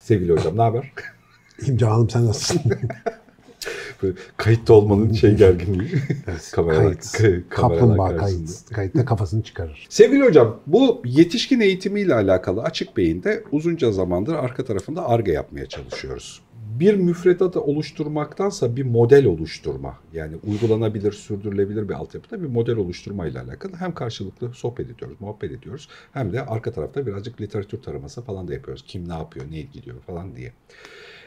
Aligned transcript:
Sevgili 0.00 0.32
hocam 0.32 0.56
ne 0.56 0.62
haber? 0.62 0.92
İyiyim 1.60 1.76
canım 1.76 2.10
sen 2.10 2.26
nasılsın? 2.26 2.62
Böyle 4.02 4.14
kayıtta 4.36 4.72
olmanın 4.74 5.12
şey 5.12 5.34
gerginliği. 5.34 5.90
Kameralar- 6.52 7.12
Kayıt. 7.12 7.48
kameralar 7.48 7.80
Kaplumbağa 7.80 8.16
karşısında. 8.16 8.46
kayıt. 8.46 8.70
Kayıtta 8.70 9.04
kafasını 9.04 9.42
çıkarır. 9.42 9.86
Sevgili 9.88 10.24
hocam 10.24 10.60
bu 10.66 11.02
yetişkin 11.04 11.60
eğitimiyle 11.60 12.14
alakalı 12.14 12.62
Açık 12.62 12.96
Beyin'de 12.96 13.44
uzunca 13.52 13.92
zamandır 13.92 14.34
arka 14.34 14.64
tarafında 14.64 15.08
ARGE 15.08 15.32
yapmaya 15.32 15.66
çalışıyoruz. 15.66 16.40
Bir 16.80 16.94
müfredatı 16.94 17.60
oluşturmaktansa 17.60 18.76
bir 18.76 18.84
model 18.84 19.26
oluşturma 19.26 19.98
yani 20.12 20.36
uygulanabilir, 20.46 21.12
sürdürülebilir 21.12 21.88
bir 21.88 21.94
altyapıda 21.94 22.42
bir 22.42 22.48
model 22.48 22.76
oluşturma 22.76 23.26
ile 23.26 23.40
alakalı 23.40 23.76
hem 23.76 23.94
karşılıklı 23.94 24.54
sohbet 24.54 24.90
ediyoruz, 24.90 25.16
muhabbet 25.20 25.52
ediyoruz 25.52 25.88
hem 26.12 26.32
de 26.32 26.46
arka 26.46 26.72
tarafta 26.72 27.06
birazcık 27.06 27.40
literatür 27.40 27.82
taraması 27.82 28.22
falan 28.22 28.48
da 28.48 28.54
yapıyoruz. 28.54 28.84
Kim 28.86 29.08
ne 29.08 29.12
yapıyor, 29.12 29.46
ne 29.50 29.58
ilgiliyor 29.58 30.00
falan 30.00 30.36
diye. 30.36 30.52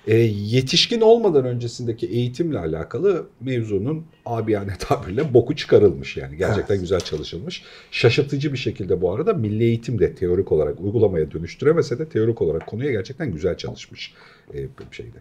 E, 0.08 0.16
yetişkin 0.18 1.02
olmadan 1.02 1.46
öncesindeki 1.46 2.08
eğitimle 2.08 2.60
alakalı 2.60 3.28
mevzunun 3.42 4.06
abiyane 4.26 4.74
tabirle 4.80 5.34
boku 5.34 5.56
çıkarılmış 5.56 6.18
yani. 6.18 6.38
Gerçekten 6.38 6.74
Evet. 6.74 6.82
güzel 6.82 7.00
çalışılmış. 7.00 7.64
Şaşırtıcı 7.92 8.54
bir 8.54 8.58
şekilde 8.58 9.02
bu 9.02 9.12
arada 9.12 9.34
milli 9.34 9.64
eğitim 9.64 10.00
de 10.00 10.16
teorik 10.16 10.52
olarak 10.52 10.82
uygulamaya 10.82 11.32
dönüştüremese 11.32 12.00
de 12.00 12.10
teorik 12.10 12.42
olarak 12.42 12.68
konuya 12.68 12.92
gerçekten 12.92 13.32
güzel 13.32 13.58
çalışmış 13.58 14.14
e, 14.54 14.58
bir 14.58 14.96
şeyde. 14.96 15.18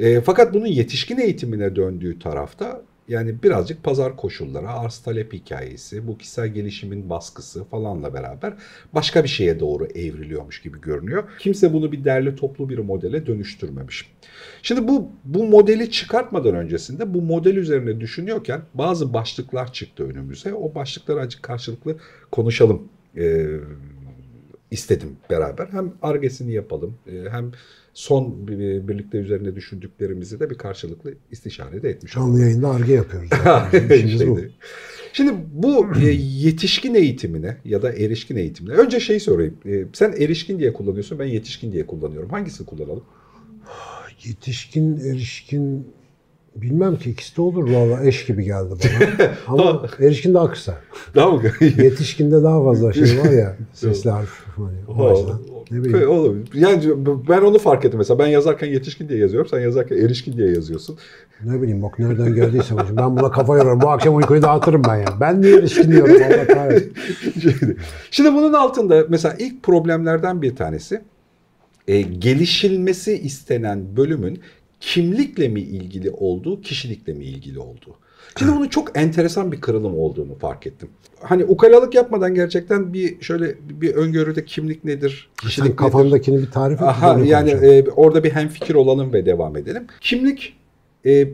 E, 0.00 0.20
fakat 0.20 0.54
bunun 0.54 0.66
yetişkin 0.66 1.18
eğitimine 1.18 1.76
döndüğü 1.76 2.18
tarafta 2.18 2.82
yani 3.08 3.42
birazcık 3.42 3.82
pazar 3.82 4.16
koşulları, 4.16 4.68
arz 4.68 4.98
talep 4.98 5.32
hikayesi, 5.32 6.06
bu 6.06 6.18
kişisel 6.18 6.48
gelişimin 6.48 7.10
baskısı 7.10 7.64
falanla 7.64 8.14
beraber 8.14 8.54
başka 8.92 9.24
bir 9.24 9.28
şeye 9.28 9.60
doğru 9.60 9.86
evriliyormuş 9.86 10.62
gibi 10.62 10.80
görünüyor. 10.80 11.24
Kimse 11.38 11.72
bunu 11.72 11.92
bir 11.92 12.04
derli 12.04 12.36
toplu 12.36 12.68
bir 12.68 12.78
modele 12.78 13.26
dönüştürmemiş. 13.26 14.10
Şimdi 14.62 14.88
bu 14.88 15.08
bu 15.24 15.44
modeli 15.44 15.90
çıkartmadan 15.90 16.54
öncesinde 16.54 17.14
bu 17.14 17.22
model 17.22 17.56
üzerine 17.56 18.00
düşünüyorken 18.00 18.62
bazı 18.74 19.14
başlıklar 19.14 19.72
çıktı 19.72 20.04
önümüze. 20.04 20.54
O 20.54 20.74
başlıkları 20.74 21.20
acık 21.20 21.42
karşılıklı 21.42 21.96
konuşalım 22.30 22.88
e, 23.16 23.46
istedim 24.74 25.08
beraber. 25.30 25.66
Hem 25.70 25.92
argesini 26.02 26.52
yapalım 26.52 26.94
e, 27.06 27.30
hem 27.30 27.52
son 27.94 28.48
bir- 28.48 28.88
birlikte 28.88 29.18
üzerine 29.18 29.56
düşündüklerimizi 29.56 30.40
de 30.40 30.50
bir 30.50 30.54
karşılıklı 30.58 31.14
istişare 31.30 31.82
de 31.82 31.88
etmiş 31.90 32.16
olalım. 32.16 32.30
Canlı 32.32 32.44
yayında 32.44 32.68
arge 32.68 32.92
yapıyoruz. 32.92 33.30
İşimiz 33.94 34.26
bu. 34.26 34.40
Şimdi 35.12 35.32
bu 35.52 35.86
e, 36.02 36.10
yetişkin 36.10 36.94
eğitimine 36.94 37.56
ya 37.64 37.82
da 37.82 37.92
erişkin 37.92 38.36
eğitimine 38.36 38.74
önce 38.74 39.00
şey 39.00 39.20
sorayım. 39.20 39.54
E, 39.66 39.84
sen 39.92 40.12
erişkin 40.12 40.58
diye 40.58 40.72
kullanıyorsun, 40.72 41.18
ben 41.18 41.24
yetişkin 41.26 41.72
diye 41.72 41.86
kullanıyorum. 41.86 42.28
Hangisini 42.30 42.66
kullanalım? 42.66 43.04
Yetişkin, 44.24 44.96
erişkin 45.00 45.86
bilmem 46.56 46.96
ki 46.96 47.10
ikisi 47.10 47.36
de 47.36 47.40
olur 47.42 47.70
valla 47.70 48.04
eş 48.04 48.26
gibi 48.26 48.44
geldi 48.44 48.68
bana. 48.70 49.30
Ama 49.48 49.86
erişkin 50.00 50.34
daha 50.34 50.50
kısa. 50.50 50.74
Daha 51.14 51.30
mı? 51.30 51.42
Yetişkinde 51.60 52.42
daha 52.42 52.64
fazla 52.64 52.92
şey 52.92 53.18
var 53.18 53.30
ya 53.30 53.56
sesli 53.72 54.10
harf. 54.10 54.44
Açıdan. 55.12 55.40
Ne 55.70 55.84
bileyim. 55.84 56.10
Olabilir. 56.10 56.48
Yani 56.54 56.82
ben 57.28 57.40
onu 57.40 57.58
fark 57.58 57.84
ettim 57.84 57.98
mesela. 57.98 58.18
Ben 58.18 58.26
yazarken 58.26 58.66
yetişkin 58.66 59.08
diye 59.08 59.18
yazıyorum. 59.18 59.48
Sen 59.50 59.60
yazarken 59.60 59.96
erişkin 59.96 60.36
diye 60.36 60.50
yazıyorsun. 60.50 60.98
Ne 61.44 61.62
bileyim 61.62 61.82
bak 61.82 61.98
nereden 61.98 62.34
geldiyse 62.34 62.74
hocam. 62.74 62.96
Ben 62.96 63.16
buna 63.16 63.30
kafa 63.30 63.56
yoruyorum. 63.56 63.80
Bu 63.80 63.88
akşam 63.90 64.16
uykuyu 64.16 64.42
dağıtırım 64.42 64.82
ben 64.88 64.96
ya. 64.96 65.04
Ben 65.20 65.42
niye 65.42 65.56
erişkin 65.56 65.90
diyorum 65.90 66.14
Allah 66.14 66.46
kahretsin. 66.46 66.92
Şimdi- 67.40 67.76
Şimdi 68.10 68.34
bunun 68.34 68.52
altında 68.52 69.04
mesela 69.08 69.36
ilk 69.38 69.62
problemlerden 69.62 70.42
bir 70.42 70.56
tanesi 70.56 71.02
e, 71.88 72.00
gelişilmesi 72.00 73.18
istenen 73.18 73.96
bölümün 73.96 74.40
kimlikle 74.84 75.48
mi 75.48 75.60
ilgili 75.60 76.10
olduğu, 76.10 76.60
kişilikle 76.60 77.12
mi 77.12 77.24
ilgili 77.24 77.58
olduğu. 77.58 77.96
Şimdi 78.38 78.52
bunun 78.52 78.68
çok 78.68 78.98
enteresan 78.98 79.52
bir 79.52 79.60
kırılım 79.60 79.98
olduğunu 79.98 80.34
fark 80.34 80.66
ettim. 80.66 80.88
Hani 81.20 81.44
ukalalık 81.44 81.94
yapmadan 81.94 82.34
gerçekten 82.34 82.92
bir 82.92 83.20
şöyle 83.20 83.54
bir 83.80 83.94
öngörüde 83.94 84.44
kimlik 84.44 84.84
nedir, 84.84 85.30
kişilik 85.40 85.54
Sen 85.56 85.64
nedir? 85.66 85.76
kafandakini 85.76 86.42
bir 86.42 86.50
tarif 86.50 86.82
et. 86.82 86.88
Aha, 86.88 87.20
yani 87.24 87.50
e, 87.50 87.90
orada 87.90 88.24
bir 88.24 88.30
hemfikir 88.30 88.74
olalım 88.74 89.12
ve 89.12 89.26
devam 89.26 89.56
edelim. 89.56 89.86
Kimlik 90.00 90.56
e, 91.06 91.28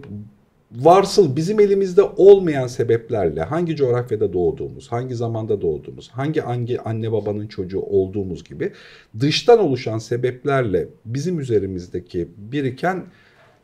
varsıl 0.73 1.37
bizim 1.37 1.61
elimizde 1.61 2.03
olmayan 2.03 2.67
sebeplerle 2.67 3.43
hangi 3.43 3.77
coğrafyada 3.77 4.33
doğduğumuz, 4.33 4.93
hangi 4.93 5.15
zamanda 5.15 5.61
doğduğumuz, 5.61 6.11
hangi 6.11 6.41
hangi 6.41 6.81
anne 6.81 7.13
babanın 7.13 7.47
çocuğu 7.47 7.81
olduğumuz 7.81 8.45
gibi 8.45 8.73
dıştan 9.21 9.59
oluşan 9.59 9.99
sebeplerle 9.99 10.89
bizim 11.05 11.41
üzerimizdeki 11.41 12.29
biriken 12.37 13.05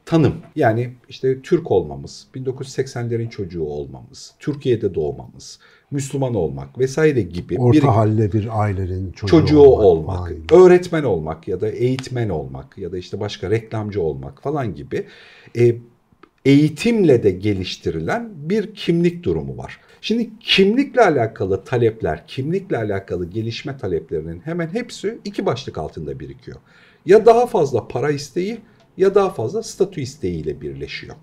tanım. 0.07 0.35
Yani 0.57 0.93
işte 1.09 1.43
Türk 1.43 1.71
olmamız, 1.71 2.27
1980'lerin 2.35 3.31
çocuğu 3.31 3.65
olmamız, 3.65 4.35
Türkiye'de 4.39 4.95
doğmamız, 4.95 5.59
Müslüman 5.91 6.35
olmak 6.35 6.79
vesaire 6.79 7.23
gibi 7.23 7.59
Orta 7.59 7.79
bir 7.79 7.83
halle 7.83 8.33
bir 8.33 8.61
ailenin 8.61 9.13
çocuğu, 9.13 9.31
çocuğu 9.31 9.61
olmak, 9.61 10.29
Aynen. 10.29 10.43
öğretmen 10.53 11.03
olmak 11.05 11.49
ya 11.49 11.61
da 11.61 11.69
eğitmen 11.69 12.29
olmak 12.29 12.79
ya 12.79 12.93
da 12.93 12.99
işte 12.99 13.21
başka 13.21 13.51
reklamcı 13.51 14.03
olmak 14.03 14.43
falan 14.43 14.75
gibi 14.75 15.07
e, 15.59 15.77
eğitimle 16.45 17.23
de 17.23 17.31
geliştirilen 17.31 18.31
bir 18.37 18.75
kimlik 18.75 19.23
durumu 19.23 19.57
var. 19.57 19.81
Şimdi 20.01 20.31
kimlikle 20.41 21.03
alakalı 21.03 21.65
talepler, 21.65 22.27
kimlikle 22.27 22.77
alakalı 22.77 23.31
gelişme 23.31 23.77
taleplerinin 23.77 24.41
hemen 24.41 24.69
hepsi 24.69 25.19
iki 25.25 25.47
başlık 25.47 25.79
altında 25.79 26.21
birikiyor. 26.21 26.57
Ya 27.07 27.27
daha 27.27 27.47
fazla 27.47 27.89
para 27.89 28.11
isteği 28.11 28.59
ya 28.97 29.15
daha 29.15 29.31
fazla 29.31 29.63
statü 29.63 30.01
isteğiyle 30.01 30.61
birleşiyor. 30.61 31.17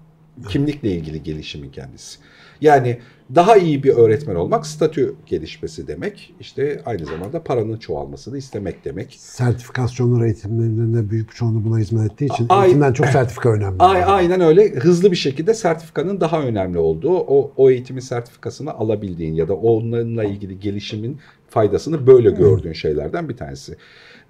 Kimlikle 0.50 0.92
ilgili 0.92 1.24
gelişimin 1.24 1.70
kendisi. 1.72 2.20
Yani 2.62 2.98
daha 3.36 3.58
iyi 3.58 3.84
bir 3.84 3.90
öğretmen 3.90 4.36
olmak 4.36 4.66
statü 4.66 5.16
gelişmesi 5.26 5.88
demek. 5.88 6.34
İşte 6.40 6.82
aynı 6.86 7.06
zamanda 7.06 7.44
paranın 7.44 7.78
çoğalmasını 7.78 8.38
istemek 8.38 8.86
demek. 8.86 9.16
Sertifikasyonlar 9.20 10.26
eğitimlerinde 10.26 11.10
büyük 11.10 11.30
bir 11.30 11.36
çoğunluğu 11.36 11.66
buna 11.66 11.80
hizmet 11.80 12.12
ettiği 12.12 12.26
için 12.26 12.46
Ay- 12.50 12.66
eğitimden 12.66 12.94
çok 12.94 13.08
sertifika 13.18 13.50
önemli. 13.50 13.78
A- 13.80 14.06
aynen 14.06 14.42
öyle 14.42 14.70
hızlı 14.70 15.12
bir 15.12 15.16
şekilde 15.16 15.54
sertifikanın 15.54 16.22
daha 16.22 16.42
önemli 16.42 16.78
olduğu, 16.78 17.18
o, 17.18 17.52
o 17.58 17.70
eğitimin 17.70 18.02
sertifikasını 18.02 18.74
alabildiğin 18.74 19.34
ya 19.34 19.48
da 19.48 19.56
onunla 19.56 20.24
ilgili 20.24 20.60
gelişimin 20.60 21.20
faydasını 21.50 22.08
böyle 22.08 22.32
gördüğün 22.32 22.74
şeylerden 22.74 23.30
bir 23.30 23.38
tanesi. 23.38 23.76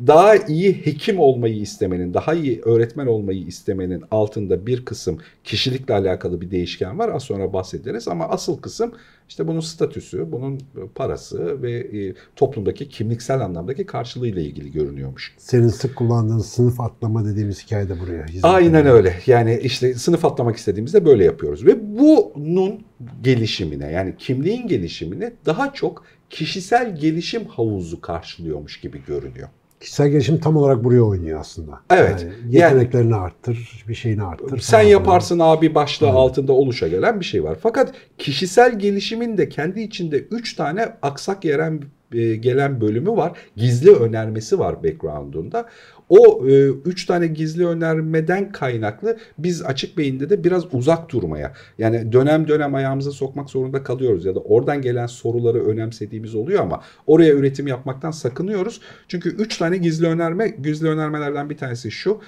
Daha 0.07 0.35
iyi 0.35 0.73
hekim 0.85 1.19
olmayı 1.19 1.55
istemenin, 1.55 2.13
daha 2.13 2.33
iyi 2.33 2.61
öğretmen 2.61 3.07
olmayı 3.07 3.45
istemenin 3.45 4.03
altında 4.11 4.67
bir 4.67 4.85
kısım 4.85 5.17
kişilikle 5.43 5.93
alakalı 5.93 6.41
bir 6.41 6.51
değişken 6.51 6.99
var. 6.99 7.09
Az 7.09 7.23
sonra 7.23 7.53
bahsederiz 7.53 8.07
ama 8.07 8.27
asıl 8.29 8.57
kısım 8.57 8.91
işte 9.29 9.47
bunun 9.47 9.59
statüsü, 9.59 10.31
bunun 10.31 10.59
parası 10.95 11.61
ve 11.61 11.71
e, 11.71 12.13
toplumdaki 12.35 12.89
kimliksel 12.89 13.39
anlamdaki 13.39 13.85
karşılığıyla 13.85 14.41
ilgili 14.41 14.71
görünüyormuş. 14.71 15.35
Senin 15.37 15.67
sık 15.67 15.95
kullandığın 15.95 16.39
sınıf 16.39 16.79
atlama 16.79 17.25
dediğimiz 17.25 17.65
hikaye 17.65 17.89
de 17.89 17.99
buraya 17.99 18.25
Aynen 18.43 18.81
ediyor. 18.81 18.95
öyle. 18.95 19.15
Yani 19.25 19.59
işte 19.63 19.93
sınıf 19.93 20.25
atlamak 20.25 20.55
istediğimizde 20.55 21.05
böyle 21.05 21.23
yapıyoruz. 21.23 21.65
Ve 21.65 21.97
bunun 21.99 22.83
gelişimine 23.23 23.91
yani 23.91 24.15
kimliğin 24.17 24.67
gelişimine 24.67 25.33
daha 25.45 25.73
çok 25.73 26.05
kişisel 26.29 26.99
gelişim 26.99 27.45
havuzu 27.45 28.01
karşılıyormuş 28.01 28.79
gibi 28.79 29.01
görünüyor. 29.07 29.49
Kişisel 29.83 30.09
gelişim 30.09 30.39
tam 30.39 30.57
olarak 30.57 30.83
buraya 30.83 31.01
oynuyor 31.01 31.39
aslında. 31.39 31.79
Evet. 31.89 32.21
Yani 32.21 32.33
Yani- 32.33 32.55
yeteneklerini 32.55 33.15
arttır, 33.15 33.83
bir 33.87 33.93
şeyini 33.93 34.23
arttır. 34.23 34.59
Sen 34.59 34.77
falan. 34.79 34.89
yaparsın 34.89 35.39
abi 35.39 35.75
başlığı 35.75 36.05
Evet. 36.05 36.15
altında 36.15 36.53
oluşa 36.53 36.87
gelen 36.87 37.19
bir 37.19 37.25
şey 37.25 37.43
var. 37.43 37.57
Fakat 37.63 37.93
kişisel 38.17 38.79
gelişimin 38.79 39.37
de 39.37 39.49
kendi 39.49 39.81
içinde 39.81 40.17
3 40.17 40.55
tane 40.55 40.95
aksak 41.01 41.45
yeren 41.45 41.81
e, 42.13 42.35
gelen 42.35 42.81
bölümü 42.81 43.09
var. 43.11 43.31
Gizli 43.55 43.91
önermesi 43.91 44.59
var 44.59 44.83
background'unda. 44.83 45.65
O 46.09 46.47
e, 46.47 46.67
üç 46.67 47.05
tane 47.05 47.27
gizli 47.27 47.67
önermeden 47.67 48.51
kaynaklı 48.51 49.17
biz 49.37 49.61
açık 49.61 49.97
beyinde 49.97 50.29
de 50.29 50.43
biraz 50.43 50.73
uzak 50.73 51.11
durmaya 51.11 51.53
yani 51.77 52.11
dönem 52.11 52.47
dönem 52.47 52.75
ayağımıza 52.75 53.11
sokmak 53.11 53.49
zorunda 53.49 53.83
kalıyoruz 53.83 54.25
ya 54.25 54.35
da 54.35 54.39
oradan 54.39 54.81
gelen 54.81 55.07
soruları 55.07 55.65
önemsediğimiz 55.65 56.35
oluyor 56.35 56.61
ama 56.61 56.81
oraya 57.07 57.33
üretim 57.33 57.67
yapmaktan 57.67 58.11
sakınıyoruz. 58.11 58.81
Çünkü 59.07 59.29
üç 59.29 59.57
tane 59.57 59.77
gizli 59.77 60.07
önerme 60.07 60.47
gizli 60.47 60.87
önermelerden 60.87 61.49
bir 61.49 61.57
tanesi 61.57 61.91
şu 61.91 62.21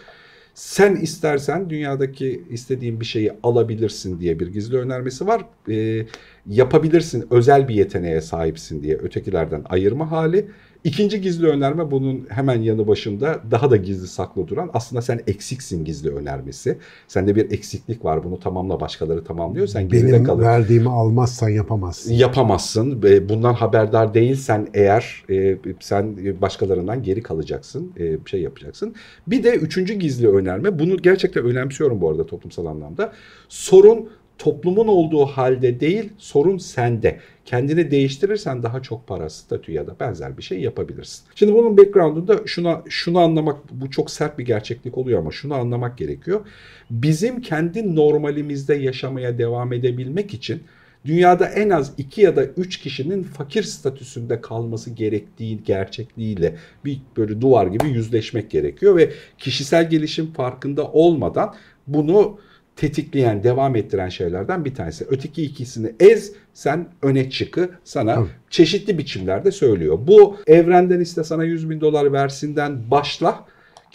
sen 0.56 0.95
istersen 0.95 1.69
dünyadaki 1.69 2.44
istediğin 2.50 3.00
bir 3.00 3.06
şeyi 3.06 3.31
alabilirsin 3.44 4.19
diye 4.19 4.39
bir 4.39 4.48
gizli 4.48 4.77
önermesi 4.77 5.27
var. 5.27 5.45
Ee, 5.69 6.06
yapabilirsin 6.50 7.28
özel 7.32 7.68
bir 7.68 7.76
yeteneğe 7.76 8.22
sahipsin 8.22 8.84
diye 8.84 8.96
ötekilerden 8.96 9.62
ayırma 9.70 10.12
hali. 10.12 10.46
İkinci 10.84 11.22
gizli 11.22 11.48
önerme 11.48 11.92
bunun 11.92 12.26
hemen 12.30 12.62
yanı 12.62 12.88
başında 12.88 13.40
daha 13.52 13.72
da 13.72 13.76
gizli 13.76 14.08
saklı 14.08 14.48
duran 14.48 14.70
aslında 14.74 15.02
sen 15.02 15.20
eksiksin 15.28 15.86
gizli 15.86 16.10
önermesi. 16.16 16.78
Sende 17.08 17.36
bir 17.36 17.52
eksiklik 17.52 18.06
var 18.06 18.24
bunu 18.24 18.40
tamamla 18.40 18.80
başkaları 18.80 19.24
tamamlıyor. 19.24 19.68
Sen 19.68 19.90
geride 19.90 20.08
Benim 20.14 20.24
kalır. 20.24 20.44
verdiğimi 20.44 20.90
almazsan 20.90 21.50
yapamazsın. 21.50 22.14
Yapamazsın. 22.14 23.02
Bundan 23.30 23.54
haberdar 23.54 24.14
değilsen 24.14 24.68
eğer 24.74 25.24
e, 25.30 25.58
sen 25.80 26.18
başkalarından 26.42 27.04
geri 27.04 27.22
kalacaksın. 27.24 27.92
e, 27.98 28.18
Şey 28.26 28.42
yapacaksın. 28.42 28.96
Bir 29.28 29.44
de 29.44 29.56
üçüncü 29.56 29.94
gizli 29.94 30.28
önerme. 30.30 30.80
Bunu 30.80 30.98
gerçekten 30.98 31.44
önemsiyorum 31.46 32.02
bu 32.02 32.10
arada 32.10 32.26
toplumsal 32.26 32.66
anlamda. 32.66 33.14
Sorun 33.50 34.10
toplumun 34.38 34.88
olduğu 34.88 35.26
halde 35.26 35.80
değil, 35.80 36.10
sorun 36.18 36.58
sende. 36.58 37.20
Kendini 37.46 37.92
değiştirirsen 37.92 38.64
daha 38.64 38.82
çok 38.82 39.08
para, 39.08 39.30
statü 39.30 39.72
ya 39.72 39.88
da 39.88 39.96
benzer 40.00 40.38
bir 40.38 40.44
şey 40.44 40.60
yapabilirsin. 40.60 41.26
Şimdi 41.36 41.54
bunun 41.54 41.78
background'unda 41.78 42.40
şuna 42.46 42.84
şunu 42.90 43.20
anlamak, 43.20 43.58
bu 43.72 43.92
çok 43.92 44.12
sert 44.12 44.40
bir 44.40 44.46
gerçeklik 44.46 44.98
oluyor 44.98 45.20
ama 45.20 45.32
şunu 45.32 45.54
anlamak 45.54 45.98
gerekiyor. 45.98 46.46
Bizim 46.90 47.42
kendi 47.42 47.96
normalimizde 47.96 48.76
yaşamaya 48.76 49.38
devam 49.38 49.74
edebilmek 49.74 50.34
için 50.34 50.64
dünyada 51.06 51.46
en 51.46 51.70
az 51.70 51.94
2 51.98 52.22
ya 52.22 52.36
da 52.36 52.46
3 52.46 52.78
kişinin 52.80 53.24
fakir 53.24 53.64
statüsünde 53.64 54.42
kalması 54.42 54.90
gerektiği 54.90 55.64
gerçekliğiyle 55.64 56.56
bir 56.86 57.02
böyle 57.18 57.42
duvar 57.42 57.68
gibi 57.68 57.88
yüzleşmek 57.88 58.52
gerekiyor 58.52 58.96
ve 58.96 59.12
kişisel 59.38 59.90
gelişim 59.90 60.34
farkında 60.34 60.92
olmadan 60.92 61.56
bunu 61.88 62.40
tetikleyen, 62.75 63.44
devam 63.44 63.75
ettiren 63.75 64.10
şeylerden 64.10 64.66
bir 64.66 64.75
tanesi. 64.75 65.06
Öteki 65.10 65.44
ikisini 65.44 65.92
ez, 66.00 66.31
sen 66.54 66.88
öne 67.01 67.30
çıkı 67.30 67.69
sana 67.83 68.16
Tabii. 68.16 68.30
çeşitli 68.50 68.98
biçimlerde 68.98 69.51
söylüyor. 69.51 70.00
Bu 70.01 70.38
evrenden 70.48 71.00
iste 71.00 71.24
sana 71.24 71.44
100 71.44 71.69
bin 71.69 71.81
dolar 71.81 72.13
versinden 72.13 72.92
başla 72.92 73.45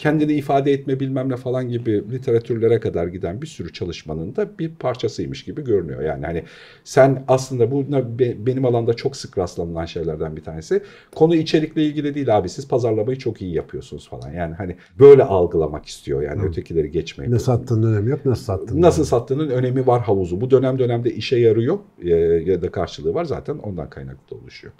kendini 0.01 0.33
ifade 0.33 0.71
etme 0.71 0.99
bilmem 0.99 1.29
ne 1.29 1.35
falan 1.35 1.69
gibi 1.69 2.03
literatürlere 2.11 2.79
kadar 2.79 3.07
giden 3.07 3.41
bir 3.41 3.47
sürü 3.47 3.73
çalışmanın 3.73 4.35
da 4.35 4.59
bir 4.59 4.75
parçasıymış 4.75 5.43
gibi 5.43 5.63
görünüyor. 5.63 6.01
Yani 6.01 6.25
hani 6.25 6.43
sen 6.83 7.23
aslında 7.27 7.71
bu 7.71 7.85
be- 8.19 8.45
benim 8.45 8.65
alanda 8.65 8.93
çok 8.93 9.15
sık 9.15 9.37
rastlanılan 9.37 9.85
şeylerden 9.85 10.35
bir 10.35 10.43
tanesi. 10.43 10.81
Konu 11.15 11.35
içerikle 11.35 11.85
ilgili 11.85 12.15
değil 12.15 12.37
abi 12.37 12.49
siz 12.49 12.67
pazarlamayı 12.67 13.17
çok 13.17 13.41
iyi 13.41 13.53
yapıyorsunuz 13.53 14.09
falan. 14.09 14.31
Yani 14.33 14.55
hani 14.55 14.75
böyle 14.99 15.23
algılamak 15.23 15.85
istiyor 15.85 16.21
yani 16.21 16.41
Hı. 16.41 16.45
ötekileri 16.47 16.91
geçmeyi. 16.91 17.31
Ne 17.31 17.39
sattığının 17.39 17.93
önemi 17.93 18.09
yok, 18.09 18.25
nasıl 18.25 18.43
sattığının. 18.43 18.81
Nasıl 18.81 19.05
sattığının 19.05 19.49
önemi 19.49 19.87
var 19.87 20.01
havuzu. 20.01 20.41
Bu 20.41 20.51
dönem 20.51 20.79
dönemde 20.79 21.13
işe 21.13 21.37
yarıyor 21.37 21.79
e, 22.03 22.09
ya 22.51 22.61
da 22.61 22.71
karşılığı 22.71 23.13
var 23.13 23.25
zaten 23.25 23.57
ondan 23.57 23.89
kaynaklı 23.89 24.37
oluşuyor. 24.37 24.73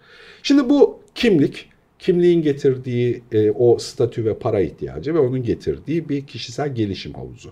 Şimdi 0.43 0.69
bu 0.69 0.99
kimlik, 1.15 1.69
kimliğin 2.01 2.41
getirdiği 2.41 3.23
e, 3.31 3.51
o 3.51 3.77
statü 3.77 4.25
ve 4.25 4.39
para 4.39 4.59
ihtiyacı 4.59 5.13
ve 5.13 5.19
onun 5.19 5.43
getirdiği 5.43 6.09
bir 6.09 6.25
kişisel 6.25 6.75
gelişim 6.75 7.13
havuzu. 7.13 7.51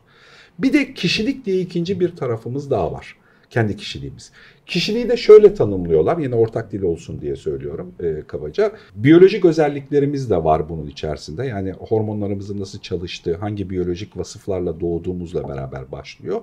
Bir 0.60 0.74
de 0.74 0.94
kişilik 0.94 1.46
diye 1.46 1.60
ikinci 1.60 2.00
bir 2.00 2.16
tarafımız 2.16 2.72
daha 2.72 2.92
var. 2.92 3.16
Kendi 3.50 3.78
kişiliğimiz. 3.78 4.32
Kişiliği 4.66 5.10
de 5.10 5.18
şöyle 5.18 5.54
tanımlıyorlar. 5.54 6.18
Yine 6.18 6.36
ortak 6.36 6.72
dil 6.72 6.82
olsun 6.82 7.22
diye 7.22 7.36
söylüyorum 7.36 7.94
e, 8.00 8.24
kabaca. 8.28 8.72
Biyolojik 8.96 9.46
özelliklerimiz 9.46 10.30
de 10.30 10.44
var 10.44 10.70
bunun 10.70 10.88
içerisinde. 10.88 11.46
Yani 11.46 11.72
hormonlarımızın 11.72 12.60
nasıl 12.60 12.80
çalıştığı, 12.80 13.36
hangi 13.36 13.70
biyolojik 13.70 14.18
vasıflarla 14.18 14.80
doğduğumuzla 14.80 15.50
beraber 15.50 15.92
başlıyor. 15.92 16.42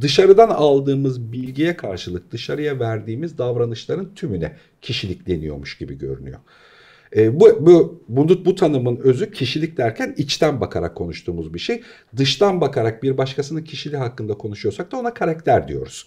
Dışarıdan 0.00 0.48
aldığımız 0.48 1.32
bilgiye 1.32 1.76
karşılık 1.76 2.32
dışarıya 2.32 2.80
verdiğimiz 2.80 3.38
davranışların 3.38 4.14
tümüne 4.14 4.56
kişilik 4.82 5.26
deniyormuş 5.26 5.78
gibi 5.78 5.98
görünüyor. 5.98 6.38
E, 7.16 7.40
bu, 7.40 7.66
bu, 7.66 8.02
bunu, 8.08 8.44
bu 8.44 8.54
tanımın 8.54 8.96
özü 8.96 9.30
kişilik 9.30 9.76
derken 9.76 10.14
içten 10.16 10.60
bakarak 10.60 10.94
konuştuğumuz 10.94 11.54
bir 11.54 11.58
şey. 11.58 11.82
Dıştan 12.16 12.60
bakarak 12.60 13.02
bir 13.02 13.18
başkasının 13.18 13.62
kişiliği 13.62 13.98
hakkında 13.98 14.34
konuşuyorsak 14.34 14.92
da 14.92 14.96
ona 14.96 15.14
karakter 15.14 15.68
diyoruz. 15.68 16.06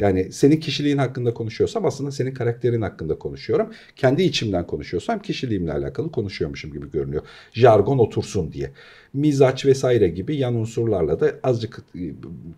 Yani 0.00 0.32
senin 0.32 0.56
kişiliğin 0.56 0.98
hakkında 0.98 1.34
konuşuyorsam 1.34 1.86
aslında 1.86 2.10
senin 2.10 2.34
karakterin 2.34 2.82
hakkında 2.82 3.18
konuşuyorum. 3.18 3.72
Kendi 3.96 4.22
içimden 4.22 4.66
konuşuyorsam 4.66 5.22
kişiliğimle 5.22 5.72
alakalı 5.72 6.12
konuşuyormuşum 6.12 6.72
gibi 6.72 6.90
görünüyor. 6.90 7.22
Jargon 7.52 7.98
otursun 7.98 8.52
diye. 8.52 8.70
Mizaç 9.14 9.66
vesaire 9.66 10.08
gibi 10.08 10.36
yan 10.36 10.54
unsurlarla 10.54 11.20
da 11.20 11.34
azıcık 11.42 11.78
e, 11.94 12.00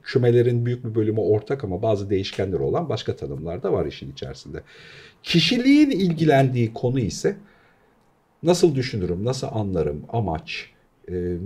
kümelerin 0.02 0.66
büyük 0.66 0.84
bir 0.84 0.94
bölümü 0.94 1.20
ortak 1.20 1.64
ama 1.64 1.82
bazı 1.82 2.10
değişkenleri 2.10 2.62
olan 2.62 2.88
başka 2.88 3.16
tanımlar 3.16 3.62
da 3.62 3.72
var 3.72 3.86
işin 3.86 4.12
içerisinde. 4.12 4.62
Kişiliğin 5.22 5.90
ilgilendiği 5.90 6.74
konu 6.74 7.00
ise 7.00 7.36
nasıl 8.42 8.74
düşünürüm, 8.74 9.24
nasıl 9.24 9.46
anlarım, 9.52 10.02
amaç, 10.08 10.70
e, 11.10 11.36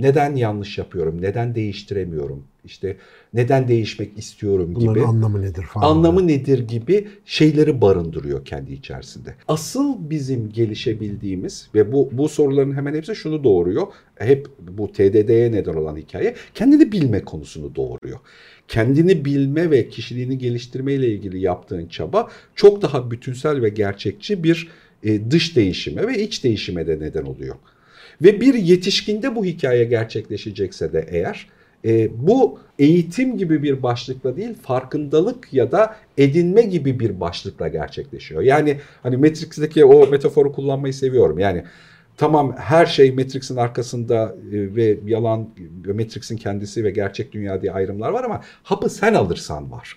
neden 0.00 0.36
yanlış 0.36 0.78
yapıyorum, 0.78 1.22
neden 1.22 1.54
değiştiremiyorum, 1.54 2.42
işte 2.64 2.96
neden 3.34 3.68
değişmek 3.68 4.18
istiyorum 4.18 4.72
Bunların 4.74 4.94
gibi. 4.94 5.04
anlamı 5.04 5.42
nedir 5.42 5.62
falan. 5.62 5.90
Anlamı 5.90 6.26
nedir 6.26 6.58
gibi 6.68 7.08
şeyleri 7.24 7.80
barındırıyor 7.80 8.44
kendi 8.44 8.72
içerisinde. 8.72 9.34
Asıl 9.48 10.10
bizim 10.10 10.52
gelişebildiğimiz 10.52 11.68
ve 11.74 11.92
bu 11.92 12.08
bu 12.12 12.28
soruların 12.28 12.76
hemen 12.76 12.94
hepsi 12.94 13.16
şunu 13.16 13.44
doğuruyor. 13.44 13.86
Hep 14.16 14.48
bu 14.60 14.92
TDD'ye 14.92 15.52
neden 15.52 15.74
olan 15.74 15.96
hikaye 15.96 16.34
kendini 16.54 16.92
bilme 16.92 17.24
konusunu 17.24 17.74
doğuruyor. 17.74 18.18
Kendini 18.68 19.24
bilme 19.24 19.70
ve 19.70 19.88
kişiliğini 19.88 20.38
geliştirme 20.38 20.92
ile 20.94 21.08
ilgili 21.08 21.40
yaptığın 21.40 21.86
çaba 21.86 22.28
çok 22.54 22.82
daha 22.82 23.10
bütünsel 23.10 23.62
ve 23.62 23.68
gerçekçi 23.68 24.44
bir 24.44 24.68
e, 25.02 25.30
dış 25.30 25.56
değişime 25.56 26.06
ve 26.06 26.18
iç 26.18 26.44
değişime 26.44 26.86
de 26.86 27.00
neden 27.00 27.22
oluyor. 27.22 27.54
Ve 28.22 28.40
bir 28.40 28.54
yetişkinde 28.54 29.36
bu 29.36 29.44
hikaye 29.44 29.84
gerçekleşecekse 29.84 30.92
de 30.92 31.06
eğer 31.10 31.46
e, 31.84 32.08
bu 32.26 32.58
eğitim 32.78 33.38
gibi 33.38 33.62
bir 33.62 33.82
başlıkla 33.82 34.36
değil 34.36 34.54
farkındalık 34.62 35.52
ya 35.52 35.72
da 35.72 35.96
edinme 36.18 36.62
gibi 36.62 37.00
bir 37.00 37.20
başlıkla 37.20 37.68
gerçekleşiyor. 37.68 38.42
Yani 38.42 38.80
hani 39.02 39.16
Matrix'teki 39.16 39.84
o 39.84 40.06
metaforu 40.06 40.52
kullanmayı 40.52 40.94
seviyorum. 40.94 41.38
Yani 41.38 41.64
tamam 42.16 42.56
her 42.58 42.86
şey 42.86 43.12
Matrix'in 43.12 43.56
arkasında 43.56 44.36
e, 44.52 44.74
ve 44.76 44.98
yalan 45.06 45.48
Matrix'in 45.86 46.36
kendisi 46.36 46.84
ve 46.84 46.90
gerçek 46.90 47.32
dünya 47.32 47.62
diye 47.62 47.72
ayrımlar 47.72 48.10
var 48.10 48.24
ama 48.24 48.40
hapı 48.62 48.90
sen 48.90 49.14
alırsan 49.14 49.70
var. 49.70 49.96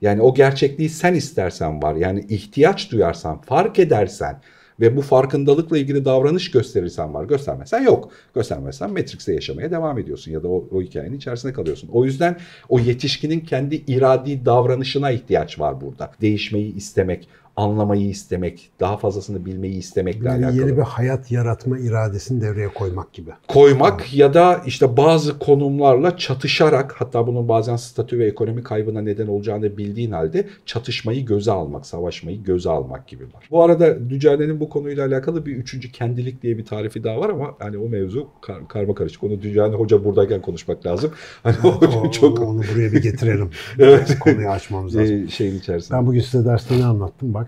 Yani 0.00 0.22
o 0.22 0.34
gerçekliği 0.34 0.88
sen 0.88 1.14
istersen 1.14 1.82
var. 1.82 1.94
Yani 1.94 2.24
ihtiyaç 2.28 2.92
duyarsan, 2.92 3.40
fark 3.40 3.78
edersen 3.78 4.40
ve 4.80 4.96
bu 4.96 5.02
farkındalıkla 5.02 5.78
ilgili 5.78 6.04
davranış 6.04 6.50
gösterirsen 6.50 7.14
var. 7.14 7.24
Göstermezsen 7.24 7.82
yok. 7.82 8.12
Göstermezsen 8.34 8.90
Matrix'te 8.90 9.34
yaşamaya 9.34 9.70
devam 9.70 9.98
ediyorsun 9.98 10.32
ya 10.32 10.42
da 10.42 10.48
o, 10.48 10.68
o 10.72 10.82
hikayenin 10.82 11.16
içerisinde 11.16 11.52
kalıyorsun. 11.52 11.88
O 11.92 12.04
yüzden 12.04 12.36
o 12.68 12.78
yetişkinin 12.78 13.40
kendi 13.40 13.76
iradi 13.76 14.44
davranışına 14.44 15.10
ihtiyaç 15.10 15.60
var 15.60 15.80
burada. 15.80 16.10
Değişmeyi 16.20 16.74
istemek, 16.74 17.28
anlamayı 17.62 18.08
istemek, 18.08 18.70
daha 18.80 18.96
fazlasını 18.96 19.46
bilmeyi 19.46 19.74
istemekle 19.78 20.28
Yani 20.28 20.44
alakalı 20.46 20.60
yeni 20.60 20.76
bir 20.76 20.82
hayat 20.82 21.32
yaratma 21.32 21.78
iradesini 21.78 22.40
devreye 22.40 22.68
koymak 22.68 23.12
gibi. 23.12 23.30
koymak 23.48 24.14
ya 24.14 24.34
da 24.34 24.60
işte 24.66 24.96
bazı 24.96 25.38
konumlarla 25.38 26.16
çatışarak 26.16 26.94
hatta 26.98 27.26
bunun 27.26 27.48
bazen 27.48 27.76
statü 27.76 28.18
ve 28.18 28.26
ekonomi 28.26 28.62
kaybına 28.62 29.00
neden 29.00 29.26
olacağını 29.26 29.76
bildiğin 29.76 30.12
halde 30.12 30.46
çatışmayı 30.66 31.26
göze 31.26 31.52
almak, 31.52 31.86
savaşmayı 31.86 32.42
göze 32.42 32.70
almak 32.70 33.08
gibi 33.08 33.24
var. 33.24 33.44
Bu 33.50 33.62
arada 33.62 34.10
Dücane'nin 34.10 34.60
bu 34.60 34.68
konuyla 34.68 35.06
alakalı 35.06 35.46
bir 35.46 35.56
üçüncü 35.56 35.92
kendilik 35.92 36.42
diye 36.42 36.58
bir 36.58 36.64
tarifi 36.64 37.04
daha 37.04 37.20
var 37.20 37.30
ama 37.30 37.54
hani 37.58 37.78
o 37.78 37.88
mevzu 37.88 38.28
kar, 38.40 38.68
karma 38.68 38.94
karışık. 38.94 39.24
Onu 39.24 39.42
Dücane 39.42 39.74
Hoca 39.74 40.04
buradayken 40.04 40.42
konuşmak 40.42 40.86
lazım. 40.86 41.10
Hani 41.42 41.56
o, 41.64 41.68
O- 42.06 42.10
çok 42.10 42.38
Onu 42.40 42.62
buraya 42.74 42.92
bir 42.92 43.02
getirelim. 43.02 43.50
Evet. 43.78 44.18
Konuyu 44.20 44.48
açmamız 44.48 44.96
lazım. 44.96 45.24
e, 45.24 45.28
şeyin 45.28 45.58
içerisinde. 45.58 45.98
Ben 45.98 46.06
bugün 46.06 46.20
size 46.20 46.44
derste 46.44 46.78
ne 46.78 46.84
anlattım 46.84 47.34
bak. 47.34 47.47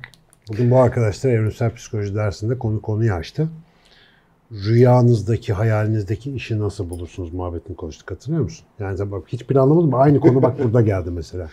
Bugün 0.50 0.70
bu 0.70 0.78
arkadaşlar 0.78 1.30
evrimsel 1.30 1.74
psikoloji 1.74 2.14
dersinde 2.14 2.58
konu 2.58 2.82
konuyu 2.82 3.12
açtı. 3.12 3.48
Rüyanızdaki, 4.52 5.52
hayalinizdeki 5.52 6.32
işi 6.32 6.60
nasıl 6.60 6.90
bulursunuz 6.90 7.32
muhabbetini 7.32 7.76
konuştuk 7.76 8.10
hatırlıyor 8.10 8.42
musun? 8.42 8.66
Yani 8.78 8.98
sen 8.98 9.12
bak 9.12 9.22
hiçbir 9.28 9.56
anlamadım. 9.56 9.94
Aynı 9.94 10.20
konu 10.20 10.42
bak 10.42 10.64
burada 10.64 10.80
geldi 10.80 11.10
mesela. 11.10 11.50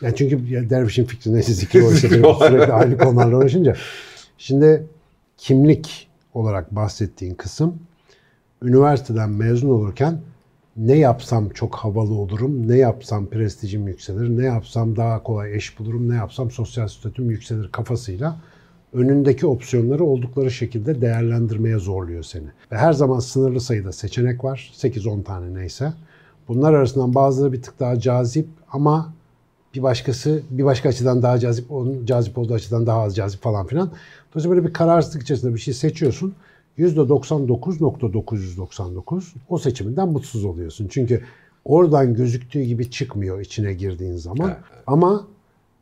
Yani 0.00 0.14
çünkü 0.16 0.70
dervişin 0.70 1.04
fikri 1.04 1.42
zikri 1.42 1.82
o 1.82 1.92
işte 1.92 2.08
sürekli 2.08 2.72
aynı 2.72 2.98
konularla 2.98 3.36
uğraşınca. 3.36 3.76
Şimdi 4.38 4.86
kimlik 5.36 6.08
olarak 6.34 6.74
bahsettiğin 6.74 7.34
kısım 7.34 7.78
üniversiteden 8.62 9.30
mezun 9.30 9.68
olurken 9.68 10.20
ne 10.78 10.98
yapsam 10.98 11.48
çok 11.48 11.74
havalı 11.74 12.14
olurum, 12.14 12.68
ne 12.68 12.76
yapsam 12.76 13.26
prestijim 13.26 13.88
yükselir, 13.88 14.38
ne 14.38 14.44
yapsam 14.44 14.96
daha 14.96 15.22
kolay 15.22 15.56
eş 15.56 15.78
bulurum, 15.78 16.08
ne 16.08 16.14
yapsam 16.14 16.50
sosyal 16.50 16.88
statüm 16.88 17.30
yükselir 17.30 17.72
kafasıyla 17.72 18.36
önündeki 18.92 19.46
opsiyonları 19.46 20.04
oldukları 20.04 20.50
şekilde 20.50 21.00
değerlendirmeye 21.00 21.78
zorluyor 21.78 22.22
seni. 22.22 22.46
Ve 22.72 22.76
her 22.76 22.92
zaman 22.92 23.18
sınırlı 23.18 23.60
sayıda 23.60 23.92
seçenek 23.92 24.44
var. 24.44 24.72
8-10 24.74 25.22
tane 25.22 25.54
neyse. 25.54 25.92
Bunlar 26.48 26.74
arasından 26.74 27.14
bazıları 27.14 27.52
bir 27.52 27.62
tık 27.62 27.80
daha 27.80 28.00
cazip 28.00 28.48
ama 28.72 29.14
bir 29.74 29.82
başkası 29.82 30.42
bir 30.50 30.64
başka 30.64 30.88
açıdan 30.88 31.22
daha 31.22 31.38
cazip, 31.38 31.72
onun 31.72 32.06
cazip 32.06 32.38
olduğu 32.38 32.54
açıdan 32.54 32.86
daha 32.86 33.00
az 33.00 33.16
cazip 33.16 33.42
falan 33.42 33.66
filan. 33.66 33.90
Dolayısıyla 34.32 34.56
böyle 34.56 34.68
bir 34.68 34.72
kararsızlık 34.72 35.22
içerisinde 35.22 35.54
bir 35.54 35.60
şey 35.60 35.74
seçiyorsun. 35.74 36.34
%99.999 36.78 39.22
o 39.48 39.58
seçiminden 39.58 40.08
mutsuz 40.08 40.44
oluyorsun. 40.44 40.88
Çünkü 40.90 41.22
oradan 41.64 42.14
gözüktüğü 42.14 42.62
gibi 42.62 42.90
çıkmıyor 42.90 43.40
içine 43.40 43.74
girdiğin 43.74 44.16
zaman. 44.16 44.48
Evet. 44.48 44.58
Ama 44.86 45.26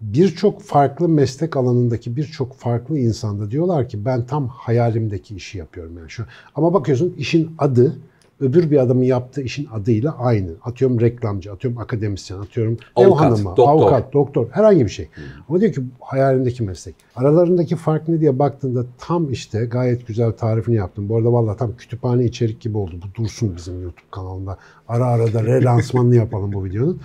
birçok 0.00 0.62
farklı 0.62 1.08
meslek 1.08 1.56
alanındaki 1.56 2.16
birçok 2.16 2.54
farklı 2.54 2.98
insanda 2.98 3.50
diyorlar 3.50 3.88
ki 3.88 4.04
ben 4.04 4.26
tam 4.26 4.48
hayalimdeki 4.48 5.36
işi 5.36 5.58
yapıyorum 5.58 5.98
yani 5.98 6.10
şu. 6.10 6.24
Ama 6.54 6.74
bakıyorsun 6.74 7.14
işin 7.18 7.50
adı 7.58 7.98
öbür 8.40 8.70
bir 8.70 8.78
adamın 8.78 9.02
yaptığı 9.02 9.42
işin 9.42 9.68
adıyla 9.72 10.18
aynı. 10.18 10.50
Atıyorum 10.62 11.00
reklamcı, 11.00 11.52
atıyorum 11.52 11.80
akademisyen, 11.80 12.38
atıyorum 12.38 12.78
avukat, 12.96 13.12
ev 13.12 13.24
hanımı, 13.24 13.44
doktor. 13.44 13.68
avukat, 13.68 14.12
doktor, 14.12 14.46
herhangi 14.50 14.84
bir 14.84 14.90
şey. 14.90 15.08
Hmm. 15.14 15.24
Ama 15.48 15.60
diyor 15.60 15.72
ki 15.72 15.82
hayalimdeki 16.00 16.62
meslek. 16.62 16.94
Aralarındaki 17.16 17.76
fark 17.76 18.08
ne 18.08 18.20
diye 18.20 18.38
baktığında 18.38 18.86
tam 18.98 19.32
işte 19.32 19.64
gayet 19.64 20.06
güzel 20.06 20.32
tarifini 20.32 20.76
yaptım. 20.76 21.08
Bu 21.08 21.16
arada 21.16 21.32
vallahi 21.32 21.58
tam 21.58 21.76
kütüphane 21.76 22.24
içerik 22.24 22.60
gibi 22.60 22.78
oldu. 22.78 22.94
Bu 23.02 23.22
dursun 23.22 23.56
bizim 23.56 23.82
YouTube 23.82 24.10
kanalında. 24.10 24.58
Ara 24.88 25.06
ara 25.06 25.32
da 25.32 25.44
relansmanını 25.44 26.16
yapalım 26.16 26.52
bu 26.52 26.64
videonun. 26.64 27.00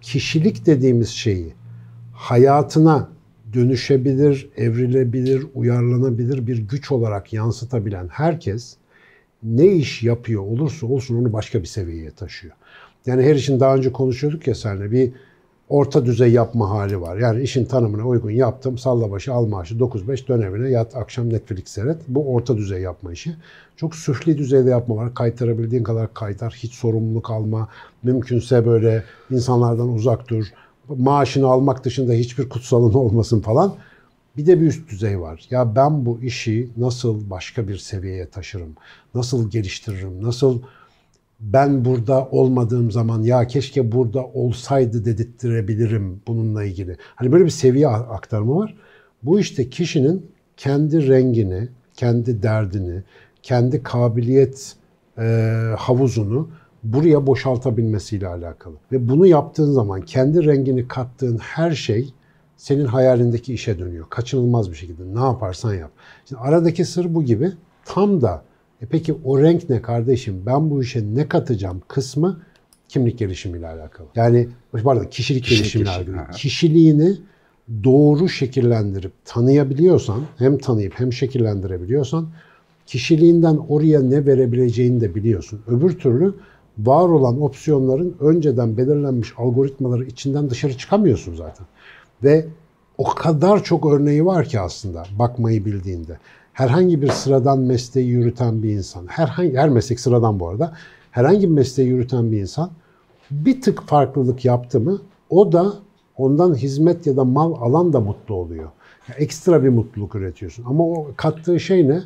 Kişilik 0.00 0.66
dediğimiz 0.66 1.08
şeyi 1.08 1.54
hayatına 2.12 3.08
dönüşebilir, 3.52 4.48
evrilebilir, 4.56 5.46
uyarlanabilir 5.54 6.46
bir 6.46 6.58
güç 6.58 6.92
olarak 6.92 7.32
yansıtabilen 7.32 8.08
herkes 8.08 8.76
ne 9.42 9.66
iş 9.66 10.02
yapıyor 10.02 10.42
olursa 10.42 10.86
olsun 10.86 11.16
onu 11.16 11.32
başka 11.32 11.60
bir 11.60 11.66
seviyeye 11.66 12.10
taşıyor. 12.10 12.54
Yani 13.06 13.22
her 13.22 13.34
işin 13.34 13.60
daha 13.60 13.74
önce 13.74 13.92
konuşuyorduk 13.92 14.46
ya 14.46 14.54
seninle 14.54 14.90
bir 14.90 15.12
orta 15.68 16.06
düzey 16.06 16.32
yapma 16.32 16.70
hali 16.70 17.00
var. 17.00 17.16
Yani 17.16 17.42
işin 17.42 17.64
tanımına 17.64 18.06
uygun 18.06 18.30
yaptım. 18.30 18.78
Salla 18.78 19.10
başı 19.10 19.32
al 19.32 19.46
maaşı 19.46 19.74
9-5 19.74 20.28
dön 20.28 20.66
yat 20.66 20.96
akşam 20.96 21.32
Netflix 21.32 21.68
seyret. 21.68 21.96
Bu 22.08 22.34
orta 22.34 22.56
düzey 22.56 22.82
yapma 22.82 23.12
işi. 23.12 23.36
Çok 23.76 23.94
süfli 23.94 24.38
düzeyde 24.38 24.70
yapma 24.70 24.96
var. 24.96 25.14
Kaytarabildiğin 25.14 25.82
kadar 25.82 26.14
kaytar. 26.14 26.54
Hiç 26.62 26.74
sorumluluk 26.74 27.30
alma. 27.30 27.68
Mümkünse 28.02 28.66
böyle 28.66 29.04
insanlardan 29.30 29.88
uzak 29.88 30.28
dur. 30.28 30.44
Maaşını 30.88 31.46
almak 31.46 31.84
dışında 31.84 32.12
hiçbir 32.12 32.48
kutsalın 32.48 32.94
olmasın 32.94 33.40
falan. 33.40 33.74
Bir 34.36 34.46
de 34.46 34.60
bir 34.60 34.66
üst 34.66 34.90
düzey 34.90 35.20
var. 35.20 35.46
Ya 35.50 35.76
ben 35.76 36.06
bu 36.06 36.20
işi 36.22 36.68
nasıl 36.76 37.30
başka 37.30 37.68
bir 37.68 37.76
seviyeye 37.76 38.28
taşırım? 38.28 38.74
Nasıl 39.14 39.50
geliştiririm? 39.50 40.22
Nasıl 40.22 40.62
ben 41.40 41.84
burada 41.84 42.28
olmadığım 42.30 42.90
zaman 42.90 43.22
ya 43.22 43.46
keşke 43.46 43.92
burada 43.92 44.24
olsaydı 44.24 45.04
dedirttirebilirim 45.04 46.20
bununla 46.26 46.64
ilgili. 46.64 46.96
Hani 47.14 47.32
böyle 47.32 47.44
bir 47.44 47.50
seviye 47.50 47.88
aktarımı 47.88 48.56
var. 48.56 48.74
Bu 49.22 49.40
işte 49.40 49.70
kişinin 49.70 50.26
kendi 50.56 51.08
rengini, 51.08 51.68
kendi 51.94 52.42
derdini, 52.42 53.02
kendi 53.42 53.82
kabiliyet 53.82 54.76
e, 55.18 55.22
havuzunu 55.78 56.50
buraya 56.82 57.26
boşaltabilmesiyle 57.26 58.28
alakalı. 58.28 58.74
Ve 58.92 59.08
bunu 59.08 59.26
yaptığın 59.26 59.72
zaman 59.72 60.02
kendi 60.02 60.46
rengini 60.46 60.88
kattığın 60.88 61.38
her 61.38 61.70
şey 61.70 62.12
senin 62.56 62.84
hayalindeki 62.84 63.54
işe 63.54 63.78
dönüyor. 63.78 64.06
Kaçınılmaz 64.10 64.70
bir 64.70 64.76
şekilde 64.76 65.02
ne 65.14 65.24
yaparsan 65.24 65.74
yap. 65.74 65.90
Şimdi 66.28 66.40
aradaki 66.40 66.84
sır 66.84 67.14
bu 67.14 67.22
gibi. 67.22 67.52
Tam 67.84 68.22
da 68.22 68.42
e 68.82 68.86
peki 68.86 69.14
o 69.24 69.42
renk 69.42 69.70
ne 69.70 69.82
kardeşim? 69.82 70.42
Ben 70.46 70.70
bu 70.70 70.82
işe 70.82 71.14
ne 71.14 71.28
katacağım 71.28 71.82
kısmı 71.88 72.40
kimlik 72.88 73.18
gelişimiyle 73.18 73.68
alakalı. 73.68 74.06
Yani 74.14 74.48
arada 74.84 75.08
kişilik, 75.10 75.44
kişilik 75.44 75.72
gelişimiyle 75.72 75.90
alakalı. 75.90 76.36
Kişiliğini 76.36 77.16
doğru 77.84 78.28
şekillendirip 78.28 79.12
tanıyabiliyorsan, 79.24 80.20
hem 80.38 80.58
tanıyıp 80.58 81.00
hem 81.00 81.12
şekillendirebiliyorsan 81.12 82.28
kişiliğinden 82.86 83.56
oraya 83.56 84.02
ne 84.02 84.26
verebileceğini 84.26 85.00
de 85.00 85.14
biliyorsun. 85.14 85.60
Öbür 85.66 85.98
türlü 85.98 86.34
var 86.78 87.08
olan 87.08 87.42
opsiyonların 87.42 88.16
önceden 88.20 88.76
belirlenmiş 88.76 89.32
algoritmaları 89.36 90.04
içinden 90.04 90.50
dışarı 90.50 90.78
çıkamıyorsun 90.78 91.34
zaten. 91.34 91.66
Ve 92.24 92.46
o 92.98 93.04
kadar 93.04 93.64
çok 93.64 93.86
örneği 93.86 94.26
var 94.26 94.44
ki 94.44 94.60
aslında 94.60 95.04
bakmayı 95.18 95.64
bildiğinde. 95.64 96.18
Herhangi 96.52 97.02
bir 97.02 97.08
sıradan 97.08 97.58
mesleği 97.58 98.08
yürüten 98.08 98.62
bir 98.62 98.70
insan, 98.70 99.06
herhangi 99.06 99.56
her 99.56 99.68
meslek 99.68 100.00
sıradan 100.00 100.40
bu 100.40 100.48
arada, 100.48 100.72
herhangi 101.10 101.42
bir 101.42 101.54
mesleği 101.54 101.88
yürüten 101.88 102.32
bir 102.32 102.40
insan 102.40 102.70
bir 103.30 103.62
tık 103.62 103.82
farklılık 103.82 104.44
yaptı 104.44 104.80
mı 104.80 104.98
o 105.30 105.52
da 105.52 105.72
ondan 106.16 106.54
hizmet 106.54 107.06
ya 107.06 107.16
da 107.16 107.24
mal 107.24 107.52
alan 107.52 107.92
da 107.92 108.00
mutlu 108.00 108.34
oluyor. 108.34 108.70
Yani 109.08 109.20
ekstra 109.20 109.64
bir 109.64 109.68
mutluluk 109.68 110.14
üretiyorsun. 110.14 110.64
Ama 110.64 110.84
o 110.84 111.06
kattığı 111.16 111.60
şey 111.60 111.88
ne? 111.88 112.02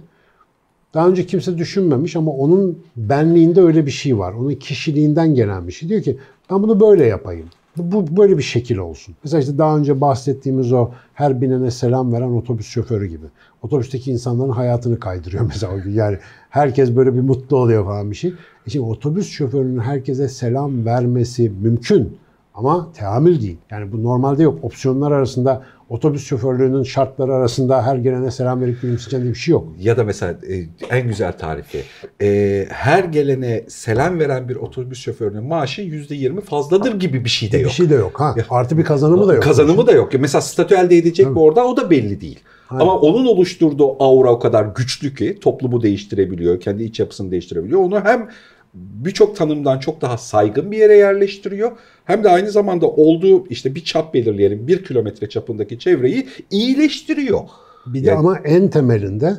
Daha 0.94 1.08
önce 1.08 1.26
kimse 1.26 1.58
düşünmemiş 1.58 2.16
ama 2.16 2.32
onun 2.32 2.78
benliğinde 2.96 3.60
öyle 3.60 3.86
bir 3.86 3.90
şey 3.90 4.18
var. 4.18 4.32
Onun 4.32 4.54
kişiliğinden 4.54 5.34
gelen 5.34 5.68
bir 5.68 5.72
şey. 5.72 5.88
Diyor 5.88 6.02
ki 6.02 6.18
ben 6.50 6.62
bunu 6.62 6.80
böyle 6.80 7.06
yapayım. 7.06 7.46
Bu 7.76 8.16
böyle 8.16 8.38
bir 8.38 8.42
şekil 8.42 8.76
olsun. 8.76 9.14
Mesela 9.24 9.40
işte 9.40 9.58
daha 9.58 9.78
önce 9.78 10.00
bahsettiğimiz 10.00 10.72
o 10.72 10.90
her 11.14 11.40
binene 11.40 11.70
selam 11.70 12.12
veren 12.12 12.30
otobüs 12.30 12.66
şoförü 12.66 13.06
gibi. 13.06 13.26
Otobüsteki 13.62 14.10
insanların 14.12 14.50
hayatını 14.50 15.00
kaydırıyor 15.00 15.44
mesela. 15.48 15.72
Yani 15.88 16.18
herkes 16.50 16.96
böyle 16.96 17.14
bir 17.14 17.20
mutlu 17.20 17.56
oluyor 17.56 17.84
falan 17.84 18.10
bir 18.10 18.16
şey. 18.16 18.30
E 18.66 18.70
şimdi 18.70 18.86
otobüs 18.86 19.28
şoförünün 19.30 19.78
herkese 19.78 20.28
selam 20.28 20.84
vermesi 20.86 21.52
mümkün. 21.62 22.18
Ama 22.54 22.92
teamül 22.92 23.40
değil. 23.40 23.58
Yani 23.70 23.92
bu 23.92 24.02
normalde 24.04 24.42
yok. 24.42 24.64
Opsiyonlar 24.64 25.12
arasında 25.12 25.62
otobüs 25.90 26.26
şoförlüğünün 26.26 26.82
şartları 26.82 27.34
arasında 27.34 27.86
her 27.86 27.96
gelene 27.96 28.30
selam 28.30 28.60
verip 28.60 28.82
gülümseyeceğin 28.82 29.34
bir 29.34 29.38
şey 29.38 29.52
yok. 29.52 29.68
Ya 29.78 29.96
da 29.96 30.04
mesela 30.04 30.32
e, 30.32 30.54
en 30.96 31.08
güzel 31.08 31.32
tarifi. 31.32 31.82
E, 32.22 32.66
her 32.70 33.04
gelene 33.04 33.64
selam 33.68 34.18
veren 34.18 34.48
bir 34.48 34.56
otobüs 34.56 35.00
şoförünün 35.00 35.44
maaşı 35.44 35.82
%20 35.82 36.40
fazladır 36.40 37.00
gibi 37.00 37.24
bir 37.24 37.30
şey 37.30 37.52
de 37.52 37.58
yok. 37.58 37.70
Bir 37.70 37.74
şey 37.74 37.90
de 37.90 37.94
yok. 37.94 38.20
Ha. 38.20 38.34
Artı 38.50 38.78
bir 38.78 38.84
kazanımı 38.84 39.28
da 39.28 39.34
yok. 39.34 39.42
Kazanımı 39.42 39.86
da 39.86 39.92
yok. 39.92 40.12
Mesela 40.18 40.42
statü 40.42 40.74
elde 40.74 40.96
edecek 40.96 41.26
mi 41.26 41.38
orada 41.38 41.66
o 41.66 41.76
da 41.76 41.90
belli 41.90 42.20
değil. 42.20 42.40
Aynen. 42.70 42.82
Ama 42.82 42.98
onun 42.98 43.26
oluşturduğu 43.26 44.02
aura 44.02 44.30
o 44.30 44.38
kadar 44.38 44.64
güçlü 44.64 45.14
ki 45.14 45.38
toplumu 45.40 45.82
değiştirebiliyor, 45.82 46.60
kendi 46.60 46.84
iç 46.84 47.00
yapısını 47.00 47.30
değiştirebiliyor. 47.30 47.80
Onu 47.80 48.04
hem 48.04 48.28
birçok 48.74 49.36
tanımdan 49.36 49.78
çok 49.78 50.00
daha 50.00 50.18
saygın 50.18 50.70
bir 50.70 50.78
yere 50.78 50.96
yerleştiriyor. 50.96 51.72
Hem 52.10 52.24
de 52.24 52.30
aynı 52.30 52.50
zamanda 52.50 52.86
olduğu 52.86 53.46
işte 53.46 53.74
bir 53.74 53.84
çap 53.84 54.14
belirleyelim 54.14 54.66
bir 54.68 54.84
kilometre 54.84 55.28
çapındaki 55.28 55.78
çevreyi 55.78 56.28
iyileştiriyor. 56.50 57.40
Bir 57.86 58.04
de 58.04 58.08
yani, 58.08 58.18
ama 58.18 58.38
en 58.38 58.70
temelinde 58.70 59.36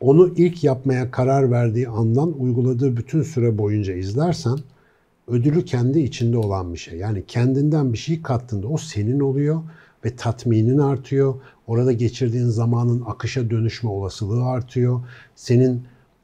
onu 0.00 0.32
ilk 0.36 0.64
yapmaya 0.64 1.10
karar 1.10 1.50
verdiği 1.50 1.88
andan 1.88 2.40
uyguladığı 2.40 2.96
bütün 2.96 3.22
süre 3.22 3.58
boyunca 3.58 3.94
izlersen 3.94 4.58
ödülü 5.28 5.64
kendi 5.64 6.00
içinde 6.00 6.38
olan 6.38 6.72
bir 6.72 6.78
şey. 6.78 6.98
Yani 6.98 7.24
kendinden 7.26 7.92
bir 7.92 7.98
şey 7.98 8.22
kattığında 8.22 8.68
o 8.68 8.76
senin 8.76 9.20
oluyor 9.20 9.62
ve 10.04 10.16
tatminin 10.16 10.78
artıyor. 10.78 11.34
Orada 11.66 11.92
geçirdiğin 11.92 12.48
zamanın 12.48 13.02
akışa 13.06 13.50
dönüşme 13.50 13.90
olasılığı 13.90 14.44
artıyor. 14.44 15.00
Senin 15.34 15.82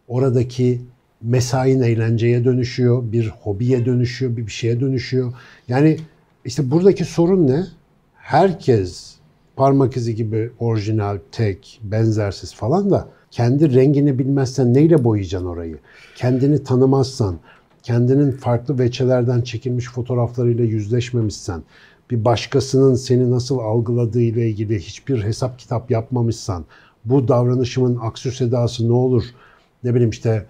oradaki 0.08 0.80
mesain 1.22 1.82
eğlenceye 1.82 2.44
dönüşüyor, 2.44 3.12
bir 3.12 3.28
hobiye 3.28 3.86
dönüşüyor, 3.86 4.36
bir 4.36 4.46
bir 4.46 4.52
şeye 4.52 4.80
dönüşüyor. 4.80 5.32
Yani 5.68 5.96
işte 6.44 6.70
buradaki 6.70 7.04
sorun 7.04 7.46
ne? 7.46 7.64
Herkes 8.14 9.14
parmak 9.56 9.96
izi 9.96 10.14
gibi 10.14 10.50
orijinal, 10.58 11.18
tek, 11.32 11.80
benzersiz 11.82 12.54
falan 12.54 12.90
da 12.90 13.08
kendi 13.30 13.74
rengini 13.74 14.18
bilmezsen 14.18 14.74
neyle 14.74 15.04
boyayacaksın 15.04 15.48
orayı? 15.48 15.78
Kendini 16.16 16.64
tanımazsan, 16.64 17.38
kendinin 17.82 18.30
farklı 18.32 18.78
veçelerden 18.78 19.40
çekilmiş 19.40 19.86
fotoğraflarıyla 19.88 20.64
yüzleşmemişsen, 20.64 21.62
bir 22.10 22.24
başkasının 22.24 22.94
seni 22.94 23.30
nasıl 23.30 23.58
algıladığı 23.58 24.20
ile 24.20 24.48
ilgili 24.48 24.78
hiçbir 24.78 25.22
hesap 25.22 25.58
kitap 25.58 25.90
yapmamışsan, 25.90 26.64
bu 27.04 27.28
davranışımın 27.28 27.98
aksü 28.02 28.32
sedası 28.32 28.88
ne 28.88 28.92
olur? 28.92 29.24
Ne 29.84 29.94
bileyim 29.94 30.10
işte 30.10 30.46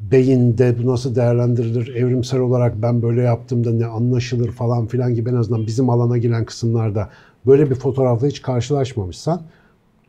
beyinde 0.00 0.76
bu 0.82 0.92
nasıl 0.92 1.14
değerlendirilir, 1.14 1.94
evrimsel 1.94 2.40
olarak 2.40 2.82
ben 2.82 3.02
böyle 3.02 3.22
yaptığımda 3.22 3.72
ne 3.72 3.86
anlaşılır 3.86 4.52
falan 4.52 4.86
filan 4.86 5.14
gibi 5.14 5.30
en 5.30 5.34
azından 5.34 5.66
bizim 5.66 5.90
alana 5.90 6.18
giren 6.18 6.44
kısımlarda 6.44 7.10
böyle 7.46 7.70
bir 7.70 7.74
fotoğrafla 7.74 8.26
hiç 8.26 8.42
karşılaşmamışsan 8.42 9.42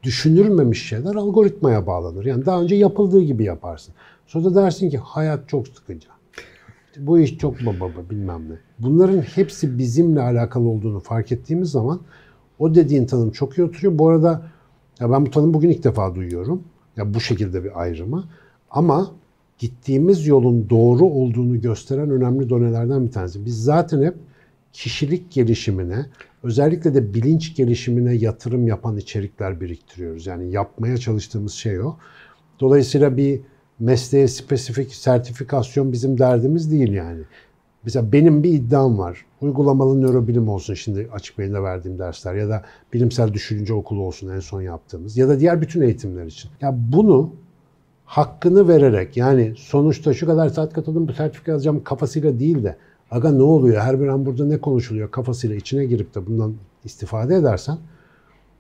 düşünülmemiş 0.04 0.88
şeyler 0.88 1.16
algoritmaya 1.16 1.88
bağlanır. 1.88 2.26
Yani 2.26 2.46
daha 2.46 2.62
önce 2.62 2.76
yapıldığı 2.76 3.22
gibi 3.22 3.44
yaparsın. 3.44 3.94
Sonra 4.28 4.56
dersin 4.56 4.90
ki 4.90 4.98
hayat 4.98 5.50
çok 5.50 5.68
sıkıcı. 5.68 6.08
Bu 6.98 7.20
iş 7.20 7.38
çok 7.38 7.66
baba 7.66 8.10
bilmem 8.10 8.50
ne. 8.50 8.56
Bunların 8.80 9.22
hepsi 9.22 9.78
bizimle 9.78 10.22
alakalı 10.22 10.68
olduğunu 10.68 11.00
fark 11.00 11.32
ettiğimiz 11.32 11.72
zaman 11.72 12.00
o 12.60 12.76
dediğin 12.76 13.06
tanım 13.06 13.32
çok 13.32 13.58
iyi 13.58 13.64
oturuyor. 13.64 13.98
Bu 13.98 14.10
arada 14.10 14.42
ya 15.00 15.12
ben 15.12 15.26
bu 15.26 15.32
tanımı 15.32 15.54
bugün 15.54 15.70
ilk 15.70 15.84
defa 15.84 16.16
duyuyorum. 16.16 16.64
Ya 16.98 17.14
bu 17.14 17.20
şekilde 17.20 17.64
bir 17.64 17.82
ayrımı. 17.82 18.24
Ama 18.72 19.12
gittiğimiz 19.60 20.28
yolun 20.28 20.70
doğru 20.70 21.06
olduğunu 21.06 21.62
gösteren 21.62 22.10
önemli 22.10 22.50
donelerden 22.50 23.06
bir 23.06 23.12
tanesi. 23.12 23.46
Biz 23.46 23.64
zaten 23.64 24.04
hep 24.04 24.16
kişilik 24.74 25.32
gelişimine, 25.32 26.06
Özellikle 26.44 26.94
de 26.94 27.14
bilinç 27.14 27.56
gelişimine 27.56 28.14
yatırım 28.14 28.68
yapan 28.68 28.98
içerikler 28.98 29.62
biriktiriyoruz. 29.62 30.28
Yani 30.28 30.52
yapmaya 30.52 30.98
çalıştığımız 30.98 31.54
şey 31.54 31.82
o. 31.82 31.96
Dolayısıyla 32.60 33.18
bir 33.18 33.42
mesleğe 33.80 34.28
spesifik 34.28 34.96
sertifikasyon 34.96 35.92
bizim 35.92 36.20
derdimiz 36.20 36.72
değil 36.72 36.92
yani. 36.92 37.22
Mesela 37.84 38.12
benim 38.12 38.44
bir 38.44 38.54
iddiam 38.54 38.98
var. 38.98 39.26
Uygulamalı 39.42 40.02
nörobilim 40.02 40.50
olsun 40.50 40.74
şimdi 40.74 41.10
açık 41.12 41.38
beyinde 41.38 41.64
verdiğim 41.64 42.00
dersler 42.00 42.36
ya 42.36 42.50
da 42.50 42.64
bilimsel 42.94 43.34
düşünce 43.34 43.74
okulu 43.74 44.02
olsun 44.02 44.30
en 44.30 44.40
son 44.40 44.62
yaptığımız 44.62 45.18
ya 45.18 45.30
da 45.30 45.40
diğer 45.40 45.62
bütün 45.62 45.82
eğitimler 45.82 46.26
için. 46.26 46.52
Ya 46.62 46.76
bunu 46.92 47.34
hakkını 48.10 48.68
vererek 48.68 49.18
yani 49.18 49.54
sonuçta 49.58 50.14
şu 50.14 50.26
kadar 50.26 50.50
saat 50.50 50.74
katıldım 50.74 51.08
bu 51.08 51.14
sertifika 51.14 51.54
alacağım 51.54 51.84
kafasıyla 51.84 52.40
değil 52.40 52.64
de 52.64 52.78
aga 53.12 53.32
ne 53.32 53.42
oluyor 53.42 53.82
her 53.82 54.02
bir 54.02 54.08
an 54.08 54.26
burada 54.26 54.46
ne 54.46 54.58
konuşuluyor 54.58 55.12
kafasıyla 55.12 55.56
içine 55.56 55.86
girip 55.86 56.16
de 56.16 56.28
bundan 56.28 56.54
istifade 56.86 57.36
edersen 57.36 57.78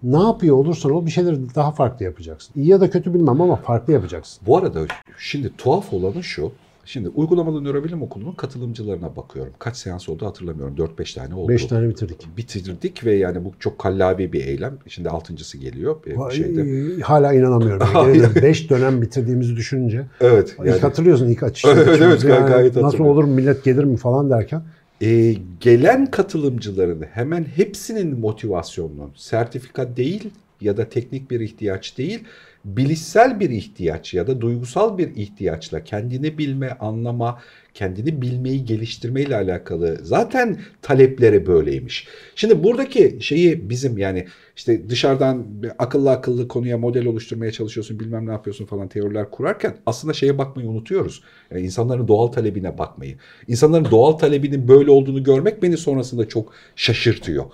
ne 0.03 0.19
yapıyor 0.21 0.55
olursan 0.55 0.91
ol 0.91 1.05
bir 1.05 1.11
şeyleri 1.11 1.55
daha 1.55 1.71
farklı 1.71 2.05
yapacaksın. 2.05 2.53
İyi 2.55 2.67
ya 2.67 2.81
da 2.81 2.89
kötü 2.89 3.13
bilmem 3.13 3.41
ama 3.41 3.55
farklı 3.55 3.93
yapacaksın. 3.93 4.41
Bu 4.47 4.57
arada 4.57 4.79
şimdi 5.17 5.57
tuhaf 5.57 5.93
olanı 5.93 6.23
şu. 6.23 6.51
Şimdi 6.89 7.09
uygulamalı 7.09 7.63
nörobilim 7.63 8.01
okulunun 8.01 8.31
katılımcılarına 8.31 9.15
bakıyorum. 9.15 9.53
Kaç 9.59 9.77
seans 9.77 10.09
oldu 10.09 10.25
hatırlamıyorum. 10.25 10.75
4-5 10.75 11.15
tane 11.15 11.35
oldu. 11.35 11.49
5 11.49 11.65
tane 11.65 11.89
bitirdik. 11.89 12.37
Bitirdik 12.37 13.05
ve 13.05 13.15
yani 13.15 13.45
bu 13.45 13.51
çok 13.59 13.79
kallavi 13.79 14.33
bir 14.33 14.45
eylem. 14.45 14.77
Şimdi 14.87 15.09
altıncısı 15.09 15.57
geliyor. 15.57 15.95
Bir 16.05 16.35
şeyde. 16.35 17.01
Hala 17.01 17.33
inanamıyorum. 17.33 17.87
Yani 17.95 18.35
5 18.35 18.69
dönem 18.69 19.01
bitirdiğimizi 19.01 19.55
düşününce. 19.55 20.05
Evet. 20.21 20.55
Yani, 20.59 20.69
ilk 20.77 20.83
hatırlıyorsun 20.83 21.27
ilk 21.27 21.43
açışta. 21.43 21.71
evet, 21.71 22.01
evet 22.01 22.23
yani 22.23 22.47
gayet 22.47 22.75
Nasıl 22.75 23.03
olur 23.03 23.23
millet 23.23 23.63
gelir 23.63 23.83
mi 23.83 23.97
falan 23.97 24.29
derken. 24.29 24.61
Ee, 25.01 25.35
gelen 25.59 26.05
katılımcıların 26.05 27.01
hemen 27.11 27.43
hepsinin 27.43 28.19
motivasyonunun 28.19 29.11
sertifika 29.15 29.97
değil 29.97 30.29
ya 30.61 30.77
da 30.77 30.89
teknik 30.89 31.31
bir 31.31 31.39
ihtiyaç 31.39 31.97
değil 31.97 32.23
bilişsel 32.65 33.39
bir 33.39 33.49
ihtiyaç 33.49 34.13
ya 34.13 34.27
da 34.27 34.41
duygusal 34.41 34.97
bir 34.97 35.15
ihtiyaçla 35.15 35.83
kendini 35.83 36.37
bilme, 36.37 36.69
anlama, 36.69 37.39
kendini 37.73 38.21
bilmeyi 38.21 38.65
geliştirme 38.65 39.21
ile 39.21 39.35
alakalı 39.35 39.99
zaten 40.03 40.57
talepleri 40.81 41.47
böyleymiş. 41.47 42.07
Şimdi 42.35 42.63
buradaki 42.63 43.17
şeyi 43.21 43.69
bizim 43.69 43.97
yani 43.97 44.27
işte 44.55 44.89
dışarıdan 44.89 45.45
akıllı 45.79 46.11
akıllı 46.11 46.47
konuya 46.47 46.77
model 46.77 47.05
oluşturmaya 47.05 47.51
çalışıyorsun 47.51 47.99
bilmem 47.99 48.27
ne 48.27 48.31
yapıyorsun 48.31 48.65
falan 48.65 48.87
teoriler 48.87 49.31
kurarken 49.31 49.77
aslında 49.85 50.13
şeye 50.13 50.37
bakmayı 50.37 50.69
unutuyoruz. 50.69 51.23
Yani 51.51 51.61
insanların 51.61 52.07
doğal 52.07 52.27
talebine 52.27 52.77
bakmayı. 52.77 53.17
İnsanların 53.47 53.91
doğal 53.91 54.11
talebinin 54.11 54.67
böyle 54.67 54.91
olduğunu 54.91 55.23
görmek 55.23 55.63
beni 55.63 55.77
sonrasında 55.77 56.27
çok 56.27 56.53
şaşırtıyor. 56.75 57.45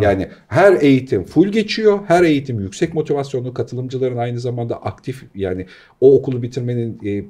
Yani 0.00 0.28
her 0.48 0.80
eğitim 0.80 1.24
full 1.24 1.48
geçiyor. 1.48 1.98
Her 2.06 2.22
eğitim 2.22 2.60
yüksek 2.60 2.94
motivasyonlu 2.94 3.54
katılımcıların 3.54 4.16
aynı 4.16 4.40
zamanda 4.40 4.76
aktif 4.82 5.24
yani 5.34 5.66
o 6.00 6.14
okulu 6.18 6.42
bitirmenin 6.42 7.00
e, 7.04 7.24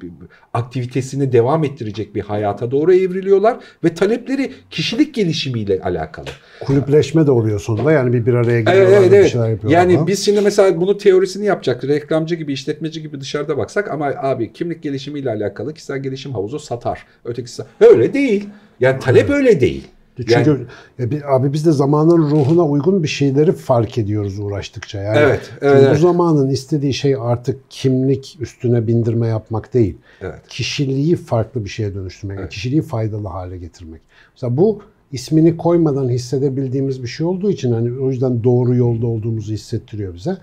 aktivitesini 0.55 1.33
devam 1.33 1.65
ettirecek 1.65 2.15
bir 2.15 2.21
hayata 2.21 2.71
doğru 2.71 2.95
evriliyorlar 2.95 3.57
ve 3.85 3.95
talepleri 3.95 4.53
kişilik 4.71 5.15
gelişimiyle 5.15 5.81
alakalı. 5.81 6.27
Kulüpleşme 6.61 7.27
de 7.27 7.31
oluyor 7.31 7.61
sonunda. 7.61 7.93
Yani 7.93 8.13
bir 8.13 8.27
bir 8.27 8.35
araya 8.35 8.61
geliyorlar 8.61 8.99
evet, 8.99 9.13
evet. 9.13 9.25
bir 9.25 9.31
şeyler 9.31 9.49
yapıyorlar. 9.49 9.79
Yani 9.79 9.95
falan. 9.95 10.07
biz 10.07 10.25
şimdi 10.25 10.41
mesela 10.41 10.81
bunu 10.81 10.99
teorisini 10.99 11.47
yapacak 11.47 11.85
reklamcı 11.85 12.35
gibi, 12.35 12.53
işletmeci 12.53 13.03
gibi 13.03 13.21
dışarıda 13.21 13.59
baksak 13.59 13.91
ama 13.91 14.07
abi 14.07 14.53
kimlik 14.53 14.83
gelişimiyle 14.83 15.31
alakalı 15.31 15.75
kişisel 15.75 15.99
gelişim 15.99 16.33
havuzu 16.33 16.59
satar. 16.59 17.07
Ötekisi 17.25 17.63
öyle 17.81 18.15
değil. 18.15 18.49
Yani 18.81 19.01
talep 19.01 19.31
öyle 19.31 19.61
değil. 19.61 19.89
Çünkü 20.17 20.67
yani, 20.99 21.25
abi 21.27 21.53
biz 21.53 21.67
de 21.67 21.73
zamanın 21.73 22.19
ruhuna 22.19 22.65
uygun 22.65 23.03
bir 23.03 23.09
şeyleri 23.09 23.53
fark 23.53 23.99
ediyoruz 23.99 24.39
uğraştıkça. 24.39 24.99
Yani 24.99 25.19
evet, 25.19 25.51
evet, 25.61 25.91
Bu 25.91 25.99
zamanın 25.99 26.51
istediği 26.51 26.95
şey 26.95 27.17
artık 27.21 27.61
kimlik 27.71 28.37
üstüne 28.41 28.87
bindirme 28.87 29.27
yapmak 29.27 29.75
değil. 29.75 29.97
Evet. 30.21 30.49
Kişiliği 30.49 31.17
farklı 31.17 31.65
bir 31.65 31.71
şeye 31.71 31.95
dönüştürmek, 31.95 32.39
evet. 32.41 32.51
kişiliği 32.51 32.83
faydalı 32.83 33.29
hale 33.29 33.59
getirmek. 33.59 34.01
Mesela 34.35 34.57
bu 34.57 34.83
ismini 35.13 35.57
koymadan 35.57 36.09
hissedebildiğimiz 36.09 37.03
bir 37.03 37.09
şey 37.09 37.27
olduğu 37.27 37.51
için 37.51 37.73
hani 37.73 37.99
o 37.99 38.11
yüzden 38.11 38.45
doğru 38.45 38.75
yolda 38.75 39.07
olduğumuzu 39.07 39.53
hissettiriyor 39.53 40.15
bize. 40.15 40.37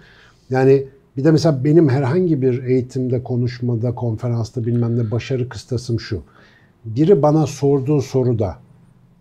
Yani 0.49 0.87
bir 1.17 1.23
de 1.23 1.31
mesela 1.31 1.63
benim 1.63 1.89
herhangi 1.89 2.41
bir 2.41 2.63
eğitimde, 2.63 3.23
konuşmada, 3.23 3.95
konferansta 3.95 4.65
bilmem 4.65 4.97
ne 4.97 5.11
başarı 5.11 5.50
kıstasım 5.50 6.00
şu. 6.00 6.22
Biri 6.85 7.22
bana 7.22 7.48
sorduğu 7.48 8.01
soruda 8.01 8.55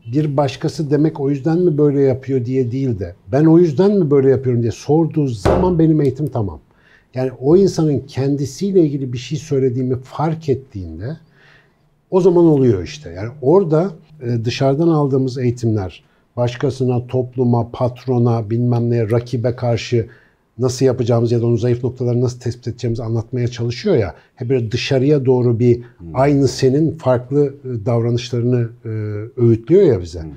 bir 0.06 0.36
başkası 0.36 0.90
demek 0.90 1.20
o 1.20 1.30
yüzden 1.30 1.58
mi 1.58 1.78
böyle 1.78 2.00
yapıyor 2.00 2.44
diye 2.44 2.72
değil 2.72 2.98
de 2.98 3.14
ben 3.32 3.44
o 3.44 3.58
yüzden 3.58 3.98
mi 3.98 4.10
böyle 4.10 4.30
yapıyorum 4.30 4.62
diye 4.62 4.72
sorduğu 4.72 5.26
zaman 5.26 5.78
benim 5.78 6.00
eğitim 6.00 6.26
tamam. 6.26 6.60
Yani 7.14 7.30
o 7.40 7.56
insanın 7.56 7.98
kendisiyle 8.00 8.80
ilgili 8.80 9.12
bir 9.12 9.18
şey 9.18 9.38
söylediğimi 9.38 10.00
fark 10.00 10.48
ettiğinde 10.48 11.16
o 12.10 12.20
zaman 12.20 12.44
oluyor 12.44 12.82
işte. 12.82 13.10
Yani 13.10 13.30
orada 13.42 13.90
e, 14.22 14.44
dışarıdan 14.44 14.88
aldığımız 14.88 15.38
eğitimler 15.38 16.04
başkasına, 16.36 17.06
topluma, 17.06 17.70
patrona, 17.70 18.50
bilmem 18.50 18.90
neye, 18.90 19.10
rakibe 19.10 19.56
karşı 19.56 20.08
nasıl 20.60 20.86
yapacağımız 20.86 21.32
ya 21.32 21.40
da 21.40 21.46
onun 21.46 21.56
zayıf 21.56 21.84
noktaları 21.84 22.20
nasıl 22.20 22.40
tespit 22.40 22.68
edeceğimizi 22.68 23.02
anlatmaya 23.02 23.48
çalışıyor 23.48 23.96
ya. 23.96 24.14
Hep 24.34 24.48
böyle 24.48 24.70
dışarıya 24.70 25.24
doğru 25.24 25.58
bir 25.58 25.76
hmm. 25.76 26.08
aynı 26.14 26.48
senin 26.48 26.98
farklı 26.98 27.46
e, 27.46 27.86
davranışlarını 27.86 28.68
e, 28.84 28.88
öğütlüyor 29.40 29.82
ya 29.82 30.00
bize. 30.00 30.22
Hmm. 30.22 30.30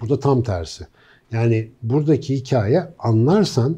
Burada 0.00 0.20
tam 0.20 0.42
tersi. 0.42 0.86
Yani 1.32 1.68
buradaki 1.82 2.36
hikaye 2.36 2.84
anlarsan 2.98 3.76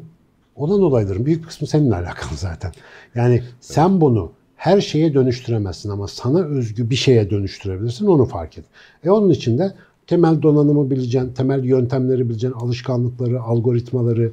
olan 0.55 0.81
olayların 0.81 1.25
büyük 1.25 1.45
kısmı 1.45 1.67
seninle 1.67 1.95
alakalı 1.95 2.35
zaten. 2.35 2.71
Yani 3.15 3.43
sen 3.61 4.01
bunu 4.01 4.31
her 4.55 4.81
şeye 4.81 5.13
dönüştüremezsin 5.13 5.89
ama 5.89 6.07
sana 6.07 6.43
özgü 6.43 6.89
bir 6.89 6.95
şeye 6.95 7.29
dönüştürebilirsin 7.29 8.05
onu 8.05 8.25
fark 8.25 8.57
et. 8.57 8.65
E 9.03 9.09
onun 9.09 9.29
için 9.29 9.57
de 9.57 9.73
temel 10.07 10.41
donanımı 10.41 10.91
bileceksin, 10.91 11.33
temel 11.33 11.63
yöntemleri 11.63 12.29
bileceksin, 12.29 12.59
alışkanlıkları, 12.59 13.41
algoritmaları, 13.41 14.31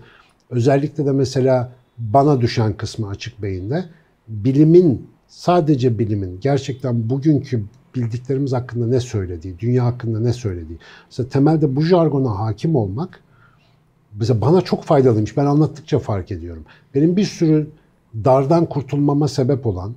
Özellikle 0.51 1.07
de 1.07 1.13
mesela 1.13 1.73
bana 1.99 2.41
düşen 2.41 2.73
kısmı 2.73 3.09
açık 3.09 3.43
beyinde 3.43 3.85
bilimin 4.29 5.07
sadece 5.29 5.99
bilimin 5.99 6.41
gerçekten 6.41 7.11
bugünkü 7.11 7.65
bildiklerimiz 7.95 8.53
hakkında 8.53 8.87
ne 8.87 9.01
söylediği, 9.01 9.59
dünya 9.59 9.85
hakkında 9.85 10.21
ne 10.21 10.33
söylediği. 10.33 10.79
Mesela 11.07 11.29
temelde 11.29 11.77
bu 11.77 11.83
jargona 11.83 12.39
hakim 12.39 12.77
olmak 12.77 13.21
mesela 14.19 14.41
bana 14.41 14.61
çok 14.61 14.85
faydalıymış. 14.85 15.37
Ben 15.37 15.45
anlattıkça 15.45 15.99
fark 15.99 16.33
ediyorum. 16.33 16.65
Benim 16.95 17.17
bir 17.17 17.25
sürü 17.25 17.71
dardan 18.25 18.67
kurtulmama 18.67 19.29
sebep 19.29 19.67
olan 19.67 19.95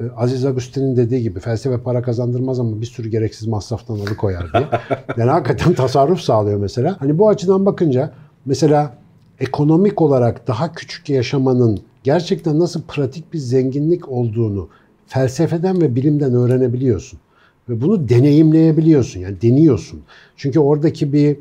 e, 0.00 0.04
Aziz 0.16 0.46
Agustin'in 0.46 0.96
dediği 0.96 1.22
gibi 1.22 1.40
felsefe 1.40 1.78
para 1.78 2.02
kazandırmaz 2.02 2.60
ama 2.60 2.80
bir 2.80 2.86
sürü 2.86 3.08
gereksiz 3.08 3.48
masraftan 3.48 3.94
alıkoyar 3.94 4.52
diye. 4.52 4.68
Yani 5.16 5.30
hakikaten 5.30 5.74
tasarruf 5.74 6.20
sağlıyor 6.20 6.58
mesela. 6.58 6.96
Hani 7.00 7.18
bu 7.18 7.28
açıdan 7.28 7.66
bakınca 7.66 8.12
mesela 8.46 8.99
ekonomik 9.40 10.02
olarak 10.02 10.48
daha 10.48 10.72
küçük 10.72 11.08
yaşamanın 11.08 11.80
gerçekten 12.04 12.58
nasıl 12.58 12.82
pratik 12.82 13.32
bir 13.32 13.38
zenginlik 13.38 14.08
olduğunu 14.08 14.68
felsefeden 15.06 15.80
ve 15.80 15.94
bilimden 15.96 16.34
öğrenebiliyorsun. 16.34 17.20
Ve 17.68 17.80
bunu 17.80 18.08
deneyimleyebiliyorsun. 18.08 19.20
Yani 19.20 19.42
deniyorsun. 19.42 20.00
Çünkü 20.36 20.60
oradaki 20.60 21.12
bir 21.12 21.36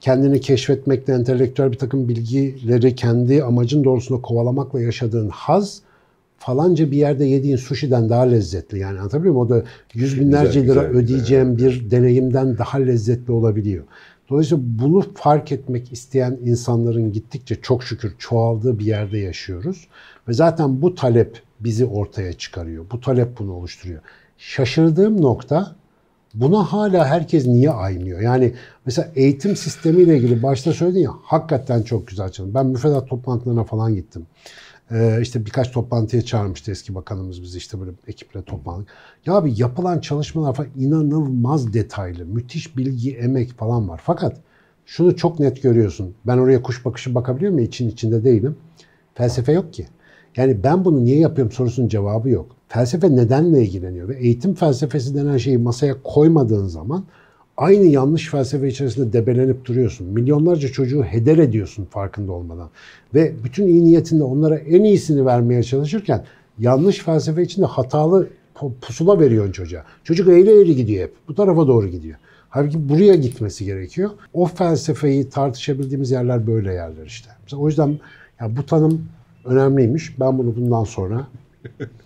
kendini 0.00 0.40
keşfetmekle, 0.40 1.12
entelektüel 1.12 1.72
bir 1.72 1.78
takım 1.78 2.08
bilgileri 2.08 2.94
kendi 2.94 3.44
amacın 3.44 3.84
doğrusunda 3.84 4.22
kovalamakla 4.22 4.80
yaşadığın 4.80 5.28
haz 5.28 5.82
falanca 6.38 6.90
bir 6.90 6.96
yerde 6.96 7.24
yediğin 7.24 7.56
sushi'den 7.56 8.08
daha 8.08 8.22
lezzetli. 8.22 8.78
Yani 8.78 8.98
anlatabiliyor 8.98 9.34
muyum? 9.34 9.46
O 9.46 9.50
da 9.50 9.64
yüz 9.94 10.20
binlerce 10.20 10.60
güzel, 10.60 10.74
lira 10.74 10.88
güzel, 10.88 11.04
ödeyeceğim 11.04 11.56
güzel. 11.56 11.70
bir 11.70 11.90
deneyimden 11.90 12.58
daha 12.58 12.78
lezzetli 12.78 13.32
olabiliyor. 13.32 13.84
Dolayısıyla 14.30 14.64
bunu 14.66 15.04
fark 15.14 15.52
etmek 15.52 15.92
isteyen 15.92 16.38
insanların 16.44 17.12
gittikçe 17.12 17.54
çok 17.54 17.84
şükür 17.84 18.14
çoğaldığı 18.18 18.78
bir 18.78 18.86
yerde 18.86 19.18
yaşıyoruz. 19.18 19.88
Ve 20.28 20.32
zaten 20.32 20.82
bu 20.82 20.94
talep 20.94 21.42
bizi 21.60 21.86
ortaya 21.86 22.32
çıkarıyor. 22.32 22.84
Bu 22.92 23.00
talep 23.00 23.38
bunu 23.38 23.52
oluşturuyor. 23.52 24.00
Şaşırdığım 24.38 25.22
nokta 25.22 25.76
buna 26.34 26.72
hala 26.72 27.06
herkes 27.06 27.46
niye 27.46 27.70
aymıyor? 27.70 28.20
Yani 28.20 28.54
mesela 28.86 29.08
eğitim 29.14 29.56
sistemiyle 29.56 30.16
ilgili 30.16 30.42
başta 30.42 30.72
söyledin 30.72 31.00
ya 31.00 31.10
hakikaten 31.22 31.82
çok 31.82 32.06
güzel 32.06 32.32
çalışıyor. 32.32 32.54
Ben 32.54 32.66
müfredat 32.66 33.08
toplantılarına 33.08 33.64
falan 33.64 33.94
gittim. 33.94 34.26
Ee, 34.92 35.18
işte 35.22 35.46
birkaç 35.46 35.72
toplantıya 35.72 36.22
çağırmıştı 36.22 36.70
eski 36.70 36.94
bakanımız 36.94 37.42
bizi 37.42 37.58
işte 37.58 37.80
böyle 37.80 37.90
ekiple 38.06 38.42
toplandık. 38.42 38.88
Ya 39.26 39.34
abi 39.34 39.52
yapılan 39.56 40.00
çalışmalar 40.00 40.54
falan 40.54 40.70
inanılmaz 40.76 41.72
detaylı, 41.72 42.26
müthiş 42.26 42.76
bilgi, 42.76 43.16
emek 43.16 43.52
falan 43.52 43.88
var. 43.88 44.00
Fakat 44.04 44.36
şunu 44.86 45.16
çok 45.16 45.40
net 45.40 45.62
görüyorsun. 45.62 46.14
Ben 46.26 46.38
oraya 46.38 46.62
kuş 46.62 46.84
bakışı 46.84 47.14
bakabiliyor 47.14 47.52
muyum? 47.52 47.68
İçin 47.68 47.88
içinde 47.88 48.24
değilim. 48.24 48.56
Felsefe 49.14 49.52
yok 49.52 49.72
ki. 49.72 49.86
Yani 50.36 50.62
ben 50.64 50.84
bunu 50.84 51.04
niye 51.04 51.18
yapıyorum 51.18 51.52
sorusunun 51.52 51.88
cevabı 51.88 52.30
yok. 52.30 52.56
Felsefe 52.68 53.16
nedenle 53.16 53.62
ilgileniyor 53.62 54.08
ve 54.08 54.16
eğitim 54.18 54.54
felsefesi 54.54 55.14
denen 55.14 55.36
şeyi 55.36 55.58
masaya 55.58 56.02
koymadığın 56.02 56.66
zaman 56.66 57.04
aynı 57.60 57.84
yanlış 57.84 58.28
felsefe 58.28 58.68
içerisinde 58.68 59.12
debelenip 59.12 59.64
duruyorsun. 59.64 60.06
Milyonlarca 60.06 60.68
çocuğu 60.68 61.02
heder 61.02 61.38
ediyorsun 61.38 61.84
farkında 61.84 62.32
olmadan. 62.32 62.70
Ve 63.14 63.32
bütün 63.44 63.66
iyi 63.66 63.84
niyetinde 63.84 64.22
onlara 64.22 64.56
en 64.56 64.84
iyisini 64.84 65.26
vermeye 65.26 65.62
çalışırken 65.62 66.24
yanlış 66.58 66.98
felsefe 66.98 67.42
içinde 67.42 67.66
hatalı 67.66 68.28
pusula 68.80 69.20
veriyorsun 69.20 69.52
çocuğa. 69.52 69.84
Çocuk 70.04 70.28
eğri 70.28 70.50
eğri 70.50 70.76
gidiyor 70.76 71.02
hep. 71.02 71.12
Bu 71.28 71.34
tarafa 71.34 71.66
doğru 71.66 71.88
gidiyor. 71.88 72.18
Halbuki 72.48 72.88
buraya 72.88 73.14
gitmesi 73.14 73.64
gerekiyor. 73.64 74.10
O 74.34 74.46
felsefeyi 74.46 75.28
tartışabildiğimiz 75.28 76.10
yerler 76.10 76.46
böyle 76.46 76.72
yerler 76.72 77.06
işte. 77.06 77.30
Mesela 77.42 77.62
o 77.62 77.68
yüzden 77.68 77.98
ya 78.40 78.56
bu 78.56 78.66
tanım 78.66 79.04
önemliymiş. 79.44 80.20
Ben 80.20 80.38
bunu 80.38 80.56
bundan 80.56 80.84
sonra 80.84 81.26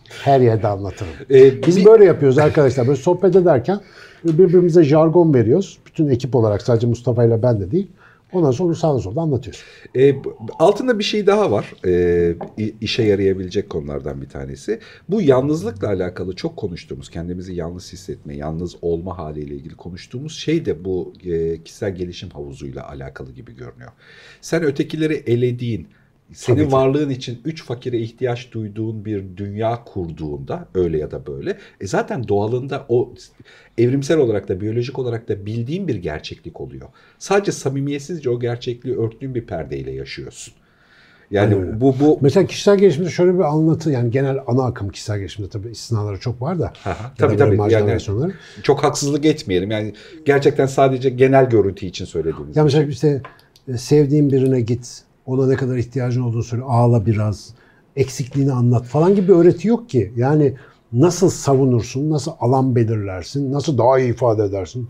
her 0.09 0.40
yerde 0.40 0.69
anlatırım. 0.69 1.12
Ee, 1.31 1.62
Biz 1.67 1.77
bir... 1.77 1.85
böyle 1.85 2.05
yapıyoruz 2.05 2.38
arkadaşlar. 2.38 2.87
Böyle 2.87 2.99
sohbet 2.99 3.37
ederken 3.37 3.81
birbirimize 4.25 4.85
jargon 4.85 5.35
veriyoruz. 5.35 5.79
Bütün 5.87 6.09
ekip 6.09 6.35
olarak 6.35 6.62
sadece 6.62 6.87
Mustafa 6.87 7.25
ile 7.25 7.43
ben 7.43 7.61
de 7.61 7.71
değil. 7.71 7.88
Ondan 8.35 8.51
sonra 8.51 8.75
sağda 8.75 8.99
solda 8.99 9.21
anlatıyoruz. 9.21 9.62
E, 9.97 10.14
altında 10.59 10.99
bir 10.99 11.05
şey 11.05 11.27
daha 11.27 11.51
var. 11.51 11.75
E, 11.87 12.35
işe 12.81 13.03
yarayabilecek 13.03 13.71
konulardan 13.71 14.23
bir 14.23 14.29
tanesi. 14.29 14.81
Bu 15.09 15.23
yalnızlıkla 15.23 15.88
alakalı 15.88 16.37
çok 16.37 16.57
konuştuğumuz, 16.57 17.11
kendimizi 17.11 17.55
yalnız 17.55 17.93
hissetme, 17.93 18.37
yalnız 18.37 18.77
olma 18.83 19.19
haliyle 19.19 19.55
ilgili 19.55 19.75
konuştuğumuz 19.75 20.38
şey 20.38 20.64
de 20.64 20.85
bu 20.85 21.12
e, 21.25 21.62
kişisel 21.62 21.95
gelişim 21.95 22.31
havuzuyla 22.31 22.88
alakalı 22.88 23.33
gibi 23.33 23.57
görünüyor. 23.57 23.93
Sen 24.40 24.62
ötekileri 24.62 25.14
elediğin, 25.14 25.88
senin 26.35 26.59
Tabii 26.59 26.73
varlığın 26.73 27.11
için 27.11 27.40
üç 27.44 27.64
fakire 27.64 27.99
ihtiyaç 27.99 28.53
duyduğun 28.53 29.05
bir 29.05 29.37
dünya 29.37 29.85
kurduğunda 29.85 30.68
öyle 30.75 30.99
ya 30.99 31.11
da 31.11 31.27
böyle 31.27 31.59
e 31.81 31.87
zaten 31.87 32.29
doğalında 32.29 32.87
o 32.88 33.14
evrimsel 33.79 34.18
olarak 34.18 34.49
da 34.49 34.61
biyolojik 34.61 34.99
olarak 34.99 35.29
da 35.29 35.47
bildiğin 35.47 35.88
bir 35.88 35.94
gerçeklik 35.94 36.61
oluyor. 36.61 36.88
Sadece 37.18 37.53
samimiyetsizce 37.53 38.31
o 38.31 38.40
gerçekliği 38.40 38.97
örttüğün 38.97 39.35
bir 39.35 39.47
perdeyle 39.47 39.90
yaşıyorsun. 39.90 40.55
Yani 41.31 41.55
evet. 41.55 41.81
bu 41.81 41.94
bu 42.01 42.18
mesela 42.20 42.47
kişisel 42.47 42.79
gelişimde 42.79 43.11
şöyle 43.11 43.35
bir 43.35 43.42
anlatı 43.42 43.90
yani 43.90 44.11
genel 44.11 44.38
ana 44.47 44.64
akım 44.64 44.88
kişisel 44.88 45.18
gelişimde 45.18 45.49
tabii 45.49 45.70
istisnaları 45.70 46.20
çok 46.20 46.42
var 46.42 46.59
da. 46.59 46.73
Aha, 46.85 47.12
tabii 47.18 47.37
tabii 47.37 47.73
yani 47.73 48.01
çok 48.62 48.85
haksızlık 48.85 49.25
etmeyelim. 49.25 49.70
Yani 49.70 49.92
gerçekten 50.25 50.66
sadece 50.66 51.11
genel 51.11 51.49
görüntü 51.49 51.87
için 51.87 52.05
söylediğimiz. 52.05 52.57
Ya 52.57 52.64
mesela 52.64 52.85
işte 52.85 53.23
e, 53.68 53.79
sevdiğin 53.79 54.33
birine 54.33 54.61
git 54.61 55.04
ona 55.26 55.46
ne 55.46 55.56
kadar 55.56 55.76
ihtiyacın 55.76 56.22
olduğunu 56.22 56.42
söyle. 56.42 56.62
Ağla 56.62 57.06
biraz. 57.06 57.54
Eksikliğini 57.96 58.52
anlat 58.52 58.84
falan 58.84 59.14
gibi 59.14 59.28
bir 59.28 59.32
öğreti 59.32 59.68
yok 59.68 59.88
ki. 59.88 60.12
Yani 60.16 60.54
nasıl 60.92 61.30
savunursun, 61.30 62.10
nasıl 62.10 62.32
alan 62.40 62.76
belirlersin, 62.76 63.52
nasıl 63.52 63.78
daha 63.78 63.98
iyi 63.98 64.10
ifade 64.10 64.44
edersin. 64.44 64.88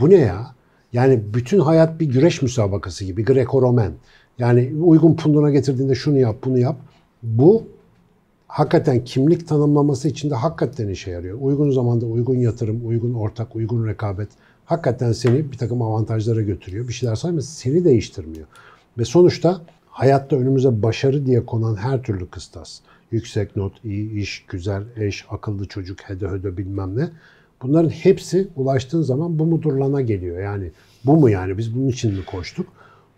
Bu 0.00 0.10
ne 0.10 0.14
ya? 0.16 0.54
Yani 0.92 1.22
bütün 1.34 1.58
hayat 1.58 2.00
bir 2.00 2.06
güreş 2.06 2.42
müsabakası 2.42 3.04
gibi, 3.04 3.24
Greco-Romen. 3.24 3.90
Yani 4.38 4.72
uygun 4.82 5.16
punduna 5.16 5.50
getirdiğinde 5.50 5.94
şunu 5.94 6.18
yap, 6.18 6.36
bunu 6.44 6.58
yap. 6.58 6.76
Bu 7.22 7.62
hakikaten 8.46 9.04
kimlik 9.04 9.48
tanımlaması 9.48 10.08
için 10.08 10.30
de 10.30 10.34
hakikaten 10.34 10.88
işe 10.88 11.10
yarıyor. 11.10 11.38
Uygun 11.40 11.70
zamanda 11.70 12.06
uygun 12.06 12.36
yatırım, 12.36 12.88
uygun 12.88 13.14
ortak, 13.14 13.56
uygun 13.56 13.86
rekabet 13.86 14.28
hakikaten 14.64 15.12
seni 15.12 15.52
bir 15.52 15.58
takım 15.58 15.82
avantajlara 15.82 16.42
götürüyor. 16.42 16.88
Bir 16.88 16.92
şeyler 16.92 17.14
sayma 17.14 17.40
seni 17.40 17.84
değiştirmiyor. 17.84 18.46
Ve 18.98 19.04
sonuçta 19.04 19.60
hayatta 19.90 20.36
önümüze 20.36 20.82
başarı 20.82 21.26
diye 21.26 21.46
konan 21.46 21.76
her 21.76 22.02
türlü 22.02 22.26
kıstas, 22.30 22.80
yüksek 23.10 23.56
not, 23.56 23.84
iyi 23.84 24.12
iş, 24.12 24.44
güzel 24.48 24.82
eş, 24.96 25.24
akıllı 25.30 25.68
çocuk, 25.68 26.00
hede 26.00 26.28
höde 26.28 26.56
bilmem 26.56 26.96
ne. 26.98 27.08
Bunların 27.62 27.88
hepsi 27.90 28.48
ulaştığın 28.56 29.02
zaman 29.02 29.38
bu 29.38 29.46
mudurlana 29.46 30.00
geliyor. 30.00 30.42
Yani 30.42 30.70
bu 31.04 31.16
mu 31.16 31.30
yani 31.30 31.58
biz 31.58 31.76
bunun 31.76 31.88
için 31.88 32.14
mi 32.14 32.24
koştuk? 32.24 32.66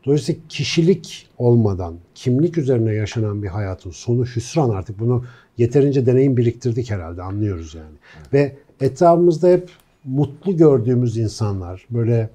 Dolayısıyla 0.07 0.41
kişilik 0.49 1.29
olmadan, 1.39 1.95
kimlik 2.15 2.59
üzerine 2.59 2.95
yaşanan 2.95 3.43
bir 3.43 3.49
hayatın 3.49 3.91
sonu 3.91 4.25
hüsran 4.25 4.71
artık. 4.71 5.01
Bunu 5.01 5.25
yeterince 5.59 6.07
deneyim 6.07 6.37
biriktirdik 6.37 6.91
herhalde 6.91 7.23
anlıyoruz 7.23 7.75
yani. 7.75 7.97
Ve 8.33 8.57
etrafımızda 8.81 9.49
hep 9.49 9.71
mutlu 10.05 10.57
gördüğümüz 10.57 11.17
insanlar, 11.17 11.87
böyle 11.91 12.31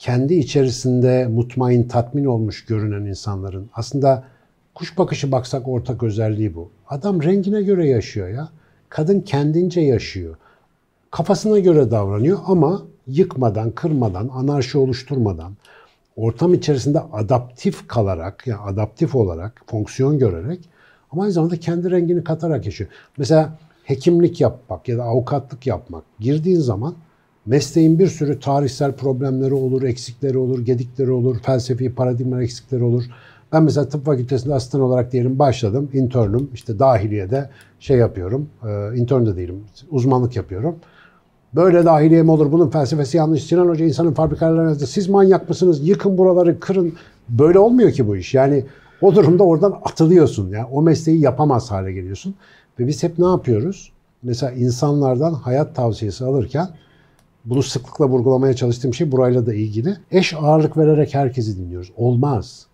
kendi 0.00 0.34
içerisinde 0.34 1.26
mutmain, 1.26 1.88
tatmin 1.88 2.24
olmuş 2.24 2.64
görünen 2.64 3.06
insanların 3.06 3.70
aslında 3.74 4.24
kuş 4.74 4.98
bakışı 4.98 5.32
baksak 5.32 5.68
ortak 5.68 6.02
özelliği 6.02 6.54
bu. 6.54 6.70
Adam 6.88 7.22
rengine 7.22 7.62
göre 7.62 7.88
yaşıyor 7.88 8.28
ya. 8.28 8.48
Kadın 8.88 9.20
kendince 9.20 9.80
yaşıyor. 9.80 10.36
Kafasına 11.10 11.58
göre 11.58 11.90
davranıyor 11.90 12.38
ama 12.46 12.82
yıkmadan, 13.06 13.70
kırmadan, 13.70 14.28
anarşi 14.28 14.78
oluşturmadan, 14.78 15.52
ortam 16.16 16.54
içerisinde 16.54 17.00
adaptif 17.00 17.88
kalarak, 17.88 18.46
yani 18.46 18.60
adaptif 18.60 19.14
olarak, 19.14 19.62
fonksiyon 19.66 20.18
görerek 20.18 20.60
ama 21.10 21.22
aynı 21.22 21.32
zamanda 21.32 21.56
kendi 21.56 21.90
rengini 21.90 22.24
katarak 22.24 22.66
yaşıyor. 22.66 22.90
Mesela 23.16 23.58
hekimlik 23.84 24.40
yapmak 24.40 24.88
ya 24.88 24.98
da 24.98 25.02
avukatlık 25.02 25.66
yapmak 25.66 26.04
girdiğin 26.20 26.60
zaman 26.60 26.94
Mesleğin 27.46 27.98
bir 27.98 28.06
sürü 28.06 28.40
tarihsel 28.40 28.92
problemleri 28.92 29.54
olur, 29.54 29.82
eksikleri 29.82 30.38
olur, 30.38 30.64
gedikleri 30.64 31.10
olur, 31.10 31.36
felsefi 31.38 31.94
paradigma 31.94 32.42
eksikleri 32.42 32.82
olur. 32.82 33.04
Ben 33.52 33.62
mesela 33.62 33.88
tıp 33.88 34.06
fakültesinde 34.06 34.54
asistan 34.54 34.80
olarak 34.80 35.12
diyelim 35.12 35.38
başladım. 35.38 35.90
internüm 35.92 36.50
işte 36.54 36.78
dahiliyede 36.78 37.50
şey 37.80 37.96
yapıyorum. 37.98 38.48
E, 38.64 38.96
intern 38.96 39.26
de 39.26 39.36
değilim. 39.36 39.64
Uzmanlık 39.90 40.36
yapıyorum. 40.36 40.76
Böyle 41.54 41.84
dahiliye 41.84 42.22
mi 42.22 42.30
olur? 42.30 42.52
Bunun 42.52 42.70
felsefesi 42.70 43.16
yanlış. 43.16 43.44
Sinan 43.44 43.68
Hoca 43.68 43.84
insanın 43.84 44.12
fabrikalarına 44.12 44.74
siz 44.74 45.08
manyak 45.08 45.48
mısınız? 45.48 45.88
Yıkın 45.88 46.18
buraları, 46.18 46.60
kırın. 46.60 46.94
Böyle 47.28 47.58
olmuyor 47.58 47.92
ki 47.92 48.06
bu 48.06 48.16
iş. 48.16 48.34
Yani 48.34 48.64
o 49.00 49.14
durumda 49.14 49.44
oradan 49.44 49.80
atılıyorsun. 49.84 50.50
Yani 50.50 50.66
o 50.72 50.82
mesleği 50.82 51.20
yapamaz 51.20 51.70
hale 51.70 51.92
geliyorsun. 51.92 52.34
Ve 52.78 52.86
biz 52.86 53.02
hep 53.02 53.18
ne 53.18 53.26
yapıyoruz? 53.26 53.92
Mesela 54.22 54.52
insanlardan 54.52 55.32
hayat 55.32 55.76
tavsiyesi 55.76 56.24
alırken 56.24 56.68
bunu 57.44 57.62
sıklıkla 57.62 58.08
vurgulamaya 58.08 58.54
çalıştığım 58.54 58.94
şey 58.94 59.12
burayla 59.12 59.46
da 59.46 59.54
ilgili. 59.54 59.96
Eş 60.10 60.34
ağırlık 60.34 60.76
vererek 60.76 61.14
herkesi 61.14 61.58
dinliyoruz. 61.58 61.92
Olmaz. 61.96 62.66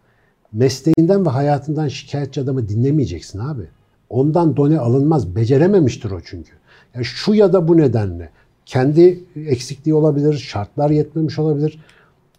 Mesleğinden 0.52 1.26
ve 1.26 1.30
hayatından 1.30 1.88
şikayetçi 1.88 2.40
adamı 2.40 2.68
dinlemeyeceksin 2.68 3.38
abi. 3.38 3.62
Ondan 4.10 4.56
done 4.56 4.78
alınmaz. 4.78 5.36
Becerememiştir 5.36 6.10
o 6.10 6.20
çünkü. 6.24 6.52
Yani 6.94 7.04
şu 7.04 7.34
ya 7.34 7.52
da 7.52 7.68
bu 7.68 7.76
nedenle. 7.76 8.30
Kendi 8.66 9.24
eksikliği 9.36 9.94
olabilir, 9.94 10.34
şartlar 10.34 10.90
yetmemiş 10.90 11.38
olabilir. 11.38 11.78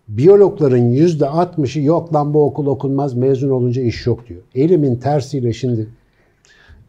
Biyologların 0.07 0.77
yüzde 0.77 1.25
60'ı 1.25 1.81
yok 1.81 2.13
lan 2.13 2.33
bu 2.33 2.45
okul 2.45 2.65
okunmaz, 2.65 3.13
mezun 3.13 3.49
olunca 3.49 3.81
iş 3.81 4.05
yok 4.05 4.27
diyor. 4.27 4.41
Elimin 4.55 4.95
tersiyle 4.95 5.53
şimdi 5.53 5.87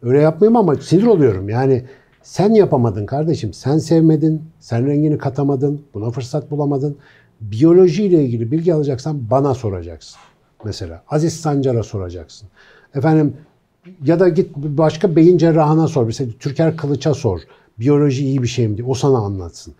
öyle 0.01 0.21
yapmayayım 0.21 0.57
ama 0.57 0.75
sinir 0.75 1.03
oluyorum. 1.03 1.49
Yani 1.49 1.83
sen 2.23 2.53
yapamadın 2.53 3.05
kardeşim. 3.05 3.53
Sen 3.53 3.77
sevmedin, 3.77 4.41
sen 4.59 4.87
rengini 4.87 5.17
katamadın, 5.17 5.81
buna 5.93 6.11
fırsat 6.11 6.51
bulamadın. 6.51 6.97
Biyoloji 7.41 8.03
ile 8.03 8.25
ilgili 8.25 8.51
bilgi 8.51 8.73
alacaksan 8.73 9.29
bana 9.31 9.53
soracaksın. 9.53 10.19
Mesela 10.65 11.03
Aziz 11.09 11.33
Sancar'a 11.33 11.83
soracaksın. 11.83 12.49
Efendim 12.95 13.33
ya 14.05 14.19
da 14.19 14.29
git 14.29 14.55
başka 14.55 15.15
beyin 15.15 15.37
cerrahına 15.37 15.87
sor. 15.87 16.05
Mesela 16.05 16.31
Türker 16.39 16.77
Kılıç'a 16.77 17.13
sor. 17.13 17.41
Biyoloji 17.79 18.25
iyi 18.25 18.43
bir 18.43 18.47
şey 18.47 18.67
mi 18.67 18.77
diye. 18.77 18.87
O 18.87 18.93
sana 18.93 19.17
anlatsın. 19.17 19.73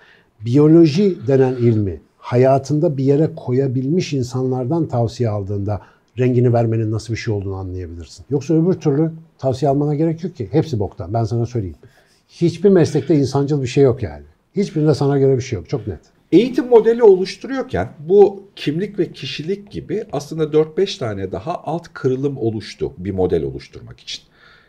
Biyoloji 0.45 1.27
denen 1.27 1.53
ilmi 1.53 2.01
hayatında 2.17 2.97
bir 2.97 3.03
yere 3.03 3.29
koyabilmiş 3.35 4.13
insanlardan 4.13 4.87
tavsiye 4.87 5.29
aldığında 5.29 5.81
rengini 6.19 6.53
vermenin 6.53 6.91
nasıl 6.91 7.13
bir 7.13 7.19
şey 7.19 7.33
olduğunu 7.33 7.55
anlayabilirsin. 7.55 8.25
Yoksa 8.29 8.53
öbür 8.53 8.73
türlü 8.73 9.11
tavsiye 9.37 9.71
almana 9.71 9.95
gerek 9.95 10.23
yok 10.23 10.35
ki. 10.35 10.47
Hepsi 10.51 10.79
boktan. 10.79 11.13
Ben 11.13 11.23
sana 11.23 11.45
söyleyeyim. 11.45 11.77
Hiçbir 12.29 12.69
meslekte 12.69 13.15
insancıl 13.15 13.61
bir 13.61 13.67
şey 13.67 13.83
yok 13.83 14.03
yani. 14.03 14.23
Hiçbirinde 14.55 14.93
sana 14.93 15.19
göre 15.19 15.37
bir 15.37 15.41
şey 15.41 15.57
yok. 15.57 15.69
Çok 15.69 15.87
net. 15.87 15.99
Eğitim 16.31 16.67
modeli 16.67 17.03
oluşturuyorken 17.03 17.89
bu 17.99 18.43
kimlik 18.55 18.99
ve 18.99 19.11
kişilik 19.11 19.71
gibi 19.71 20.03
aslında 20.11 20.43
4-5 20.43 20.99
tane 20.99 21.31
daha 21.31 21.63
alt 21.63 21.87
kırılım 21.93 22.37
oluştu 22.37 22.93
bir 22.97 23.11
model 23.11 23.43
oluşturmak 23.43 23.99
için. 23.99 24.23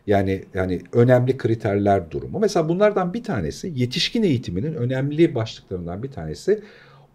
Yani 0.06 0.44
yani 0.54 0.80
önemli 0.92 1.36
kriterler 1.36 2.10
durumu. 2.10 2.38
Mesela 2.38 2.68
bunlardan 2.68 3.14
bir 3.14 3.24
tanesi 3.24 3.72
yetişkin 3.76 4.22
eğitiminin 4.22 4.74
önemli 4.74 5.34
başlıklarından 5.34 6.02
bir 6.02 6.10
tanesi 6.10 6.62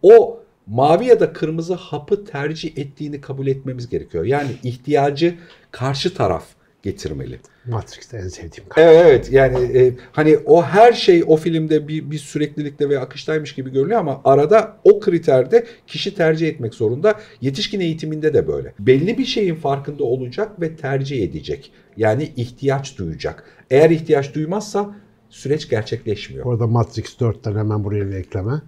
o 0.01 0.39
mavi 0.67 1.05
ya 1.05 1.19
da 1.19 1.33
kırmızı 1.33 1.73
hapı 1.73 2.25
tercih 2.25 2.77
ettiğini 2.77 3.21
kabul 3.21 3.47
etmemiz 3.47 3.89
gerekiyor. 3.89 4.25
Yani 4.25 4.49
ihtiyacı 4.63 5.35
karşı 5.71 6.13
taraf 6.13 6.45
getirmeli. 6.85 7.39
Matrix'te 7.65 8.17
en 8.17 8.27
sevdiğim 8.27 8.69
karakter. 8.69 9.05
Evet, 9.05 9.05
evet 9.07 9.31
yani 9.31 9.77
e, 9.77 9.93
hani 10.11 10.37
o 10.45 10.63
her 10.63 10.93
şey 10.93 11.23
o 11.27 11.37
filmde 11.37 11.87
bir, 11.87 12.11
bir 12.11 12.17
süreklilikte 12.17 12.89
ve 12.89 12.99
akıştaymış 12.99 13.55
gibi 13.55 13.71
görünüyor 13.71 13.99
ama 13.99 14.21
arada 14.23 14.77
o 14.83 14.99
kriterde 14.99 15.65
kişi 15.87 16.15
tercih 16.15 16.47
etmek 16.47 16.73
zorunda. 16.73 17.19
Yetişkin 17.41 17.79
eğitiminde 17.79 18.33
de 18.33 18.47
böyle. 18.47 18.73
Belli 18.79 19.17
bir 19.17 19.25
şeyin 19.25 19.55
farkında 19.55 20.03
olacak 20.03 20.61
ve 20.61 20.75
tercih 20.75 21.23
edecek. 21.23 21.71
Yani 21.97 22.31
ihtiyaç 22.35 22.97
duyacak. 22.97 23.43
Eğer 23.69 23.89
ihtiyaç 23.89 24.35
duymazsa 24.35 24.95
süreç 25.29 25.69
gerçekleşmiyor. 25.69 26.45
Orada 26.45 26.67
Matrix 26.67 27.05
4'ten 27.05 27.55
hemen 27.55 27.83
buraya 27.83 28.07
bir 28.07 28.15
ekleme. 28.15 28.61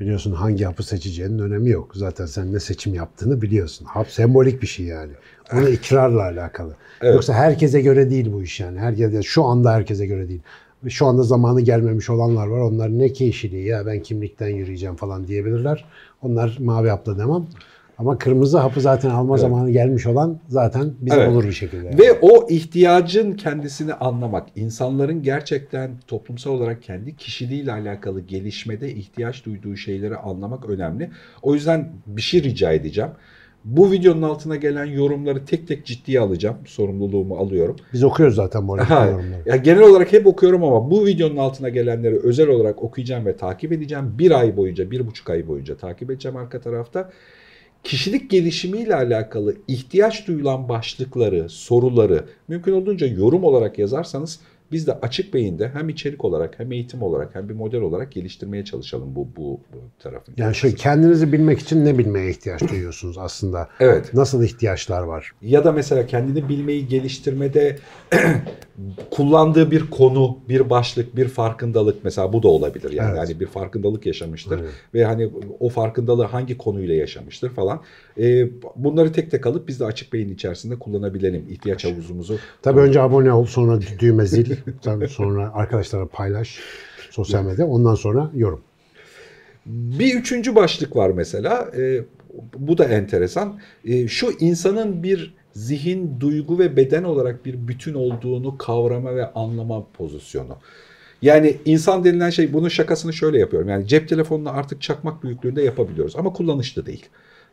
Biliyorsun 0.00 0.32
hangi 0.32 0.64
hapı 0.64 0.82
seçeceğinin 0.82 1.38
önemi 1.38 1.70
yok. 1.70 1.90
Zaten 1.94 2.26
sen 2.26 2.52
ne 2.52 2.60
seçim 2.60 2.94
yaptığını 2.94 3.42
biliyorsun. 3.42 3.84
Hap 3.84 4.10
sembolik 4.10 4.62
bir 4.62 4.66
şey 4.66 4.86
yani. 4.86 5.12
Onu 5.52 5.68
ikrarla 5.68 6.22
alakalı. 6.22 6.74
Evet. 7.02 7.14
Yoksa 7.14 7.34
herkese 7.34 7.80
göre 7.80 8.10
değil 8.10 8.32
bu 8.32 8.42
iş 8.42 8.60
yani. 8.60 8.78
Herkese, 8.78 9.22
şu 9.22 9.44
anda 9.44 9.72
herkese 9.72 10.06
göre 10.06 10.28
değil. 10.28 10.42
Şu 10.88 11.06
anda 11.06 11.22
zamanı 11.22 11.60
gelmemiş 11.60 12.10
olanlar 12.10 12.46
var. 12.46 12.60
Onlar 12.60 12.98
ne 12.98 13.12
keyişiliği 13.12 13.66
ya 13.66 13.86
ben 13.86 14.02
kimlikten 14.02 14.48
yürüyeceğim 14.48 14.96
falan 14.96 15.26
diyebilirler. 15.26 15.84
Onlar 16.22 16.56
mavi 16.60 16.88
hapla 16.88 17.18
demem. 17.18 17.46
Ama 17.98 18.18
kırmızı 18.18 18.58
hapı 18.58 18.80
zaten 18.80 19.10
alma 19.10 19.36
zamanı 19.36 19.70
gelmiş 19.70 20.06
olan 20.06 20.38
zaten 20.48 20.92
bize 21.00 21.16
Evet. 21.16 21.28
olur 21.28 21.44
bir 21.44 21.52
şekilde. 21.52 21.86
yani. 21.86 21.98
Ve 21.98 22.12
o 22.22 22.48
ihtiyacın 22.50 23.32
kendisini 23.32 23.94
anlamak, 23.94 24.46
insanların 24.56 25.22
gerçekten 25.22 25.90
toplumsal 26.06 26.50
olarak 26.50 26.82
kendi 26.82 27.16
kişiliğiyle 27.16 27.72
alakalı 27.72 28.20
gelişmede 28.20 28.94
ihtiyaç 28.94 29.44
duyduğu 29.44 29.76
şeyleri 29.76 30.16
anlamak 30.16 30.68
önemli. 30.68 31.10
O 31.42 31.54
yüzden 31.54 31.92
bir 32.06 32.22
şey 32.22 32.42
rica 32.42 32.72
edeceğim. 32.72 33.10
Bu 33.64 33.92
videonun 33.92 34.22
altına 34.22 34.56
gelen 34.56 34.84
yorumları 34.84 35.44
tek 35.44 35.68
tek 35.68 35.86
ciddiye 35.86 36.20
alacağım. 36.20 36.56
Sorumluluğumu 36.66 37.36
alıyorum. 37.36 37.76
Biz 37.92 38.04
okuyoruz 38.04 38.36
zaten 38.36 38.68
bu 38.68 38.74
arada 38.74 39.06
yorumları. 39.10 39.42
ya 39.46 39.56
genel 39.56 39.82
olarak 39.82 40.12
hep 40.12 40.26
okuyorum 40.26 40.64
ama 40.64 40.90
bu 40.90 41.06
videonun 41.06 41.36
altına 41.36 41.68
gelenleri 41.68 42.18
özel 42.18 42.48
olarak 42.48 42.82
okuyacağım 42.82 43.26
ve 43.26 43.36
takip 43.36 43.72
edeceğim. 43.72 44.14
Bir 44.18 44.30
ay 44.40 44.56
boyunca, 44.56 44.90
bir 44.90 45.06
buçuk 45.06 45.30
ay 45.30 45.48
boyunca 45.48 45.76
takip 45.76 46.10
edeceğim 46.10 46.36
arka 46.36 46.60
tarafta. 46.60 47.10
Kişilik 47.84 48.30
gelişimiyle 48.30 48.94
alakalı 48.94 49.54
ihtiyaç 49.68 50.28
duyulan 50.28 50.68
başlıkları, 50.68 51.48
soruları 51.48 52.24
mümkün 52.48 52.72
olduğunca 52.72 53.06
yorum 53.06 53.44
olarak 53.44 53.78
yazarsanız 53.78 54.40
biz 54.72 54.86
de 54.86 54.92
açık 54.92 55.34
beyinde 55.34 55.68
hem 55.68 55.88
içerik 55.88 56.24
olarak 56.24 56.58
hem 56.58 56.72
eğitim 56.72 57.02
olarak 57.02 57.34
hem 57.34 57.48
bir 57.48 57.54
model 57.54 57.80
olarak 57.80 58.12
geliştirmeye 58.12 58.64
çalışalım 58.64 59.14
bu, 59.16 59.28
bu, 59.36 59.60
bu 59.72 59.78
tarafın. 59.98 60.34
Yani 60.36 60.54
şöyle 60.54 60.74
kendinizi 60.74 61.32
bilmek 61.32 61.58
için 61.58 61.84
ne 61.84 61.98
bilmeye 61.98 62.30
ihtiyaç 62.30 62.62
duyuyorsunuz 62.70 63.18
aslında? 63.18 63.68
Evet. 63.80 64.14
Nasıl 64.14 64.42
ihtiyaçlar 64.44 65.02
var? 65.02 65.32
ya 65.42 65.64
da 65.64 65.72
mesela 65.72 66.06
kendini 66.06 66.48
bilmeyi 66.48 66.88
geliştirmede 66.88 67.78
kullandığı 69.10 69.70
bir 69.70 69.90
konu, 69.90 70.38
bir 70.48 70.70
başlık, 70.70 71.16
bir 71.16 71.28
farkındalık 71.28 72.04
mesela 72.04 72.32
bu 72.32 72.42
da 72.42 72.48
olabilir. 72.48 72.92
Yani 72.92 73.10
Evet. 73.10 73.28
hani 73.28 73.40
bir 73.40 73.46
farkındalık 73.46 74.06
yaşamıştır 74.06 74.58
Evet. 74.58 74.70
ve 74.94 75.04
hani 75.04 75.30
o 75.60 75.68
farkındalığı 75.68 76.24
hangi 76.24 76.58
konuyla 76.58 76.94
yaşamıştır 76.94 77.50
falan. 77.50 77.80
Ee, 78.18 78.48
bunları 78.76 79.12
tek 79.12 79.30
tek 79.30 79.46
alıp 79.46 79.68
biz 79.68 79.80
de 79.80 79.84
açık 79.84 80.12
beyin 80.12 80.28
içerisinde 80.28 80.78
kullanabilelim 80.78 81.46
ihtiyaç 81.50 81.84
havuzumuzu. 81.84 82.38
Tabii 82.62 82.80
önce 82.80 83.00
abone 83.00 83.32
ol, 83.32 83.44
sonra 83.46 83.78
düğme 83.98 84.26
zil, 84.26 84.56
tabii 84.82 85.08
sonra 85.08 85.54
arkadaşlara 85.54 86.06
paylaş 86.06 86.60
sosyal 87.10 87.44
medya, 87.44 87.66
ondan 87.66 87.94
sonra 87.94 88.30
yorum. 88.34 88.60
Bir 89.66 90.14
üçüncü 90.14 90.54
başlık 90.54 90.96
var 90.96 91.10
mesela. 91.10 91.70
Ee, 91.76 92.04
bu 92.58 92.78
da 92.78 92.84
enteresan. 92.84 93.60
Ee, 93.84 94.08
şu 94.08 94.30
insanın 94.40 95.02
bir 95.02 95.34
zihin, 95.52 96.20
duygu 96.20 96.58
ve 96.58 96.76
beden 96.76 97.04
olarak 97.04 97.46
bir 97.46 97.68
bütün 97.68 97.94
olduğunu 97.94 98.58
kavrama 98.58 99.16
ve 99.16 99.32
anlama 99.32 99.86
pozisyonu. 99.92 100.56
Yani 101.22 101.56
insan 101.64 102.04
denilen 102.04 102.30
şey 102.30 102.52
bunun 102.52 102.68
şakasını 102.68 103.12
şöyle 103.12 103.38
yapıyorum. 103.38 103.68
Yani 103.68 103.86
cep 103.86 104.08
telefonunu 104.08 104.50
artık 104.50 104.82
çakmak 104.82 105.24
büyüklüğünde 105.24 105.62
yapabiliyoruz 105.62 106.16
ama 106.16 106.32
kullanışlı 106.32 106.86
değil. 106.86 107.06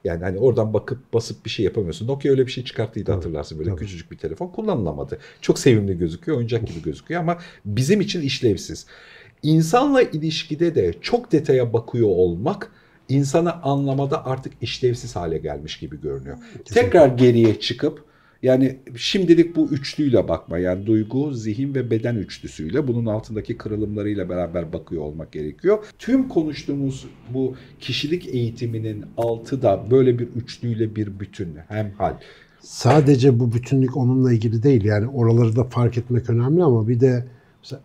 Yani 0.04 0.24
hani 0.24 0.40
oradan 0.40 0.74
bakıp 0.74 1.14
basıp 1.14 1.46
bir 1.46 1.50
şey 1.50 1.66
yapamıyorsun. 1.66 2.08
Nokia 2.08 2.32
öyle 2.32 2.48
bir 2.48 2.52
şey 2.52 2.64
çıkarttıydı 2.64 3.12
hatırlarsın 3.12 3.60
böyle 3.60 3.70
tabii. 3.70 3.80
küçücük 3.80 4.12
bir 4.12 4.18
telefon 4.18 4.48
kullanılamadı. 4.48 5.20
Çok 5.42 5.60
sevimli 5.60 5.98
gözüküyor, 5.98 6.38
oyuncak 6.38 6.68
gibi 6.68 6.82
gözüküyor 6.82 7.22
ama 7.22 7.38
bizim 7.66 8.02
için 8.02 8.22
işlevsiz. 8.22 8.86
İnsanla 9.44 10.02
ilişkide 10.02 10.76
de 10.76 10.94
çok 11.02 11.32
detaya 11.32 11.74
bakıyor 11.74 12.08
olmak 12.08 12.72
insanı 13.10 13.64
anlamada 13.64 14.26
artık 14.26 14.54
işlevsiz 14.62 15.16
hale 15.16 15.38
gelmiş 15.38 15.80
gibi 15.80 16.02
görünüyor. 16.02 16.38
Tekrar 16.66 17.08
geriye 17.08 17.60
çıkıp 17.60 18.11
yani 18.44 18.78
şimdilik 18.96 19.56
bu 19.56 19.70
üçlüyle 19.70 20.28
bakma 20.28 20.58
yani 20.58 20.86
duygu, 20.86 21.34
zihin 21.34 21.76
ve 21.76 21.92
beden 21.92 22.16
üçlüsüyle 22.16 22.88
bunun 22.88 23.06
altındaki 23.06 23.58
kırılımlarıyla 23.58 24.30
beraber 24.30 24.74
bakıyor 24.74 25.02
olmak 25.02 25.32
gerekiyor. 25.32 25.86
Tüm 26.00 26.28
konuştuğumuz 26.28 27.06
bu 27.34 27.56
kişilik 27.80 28.28
eğitiminin 28.28 29.06
altı 29.18 29.62
da 29.62 29.92
böyle 29.92 30.20
bir 30.20 30.28
üçlüyle 30.28 30.96
bir 30.96 31.20
bütün 31.20 31.56
hem 31.68 31.92
hal. 31.92 32.14
Sadece 32.60 33.40
bu 33.40 33.54
bütünlük 33.54 33.98
onunla 33.98 34.34
ilgili 34.34 34.64
değil. 34.64 34.84
Yani 34.84 35.08
oraları 35.08 35.56
da 35.56 35.64
fark 35.64 35.98
etmek 35.98 36.30
önemli 36.30 36.64
ama 36.64 36.88
bir 36.88 37.00
de 37.00 37.26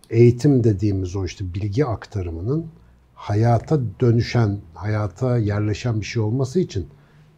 eğitim 0.09 0.63
dediğimiz 0.63 1.15
o 1.15 1.25
işte 1.25 1.53
bilgi 1.53 1.85
aktarımının 1.85 2.65
hayata 3.13 3.79
dönüşen, 4.01 4.59
hayata 4.73 5.37
yerleşen 5.37 6.01
bir 6.01 6.05
şey 6.05 6.21
olması 6.21 6.59
için 6.59 6.87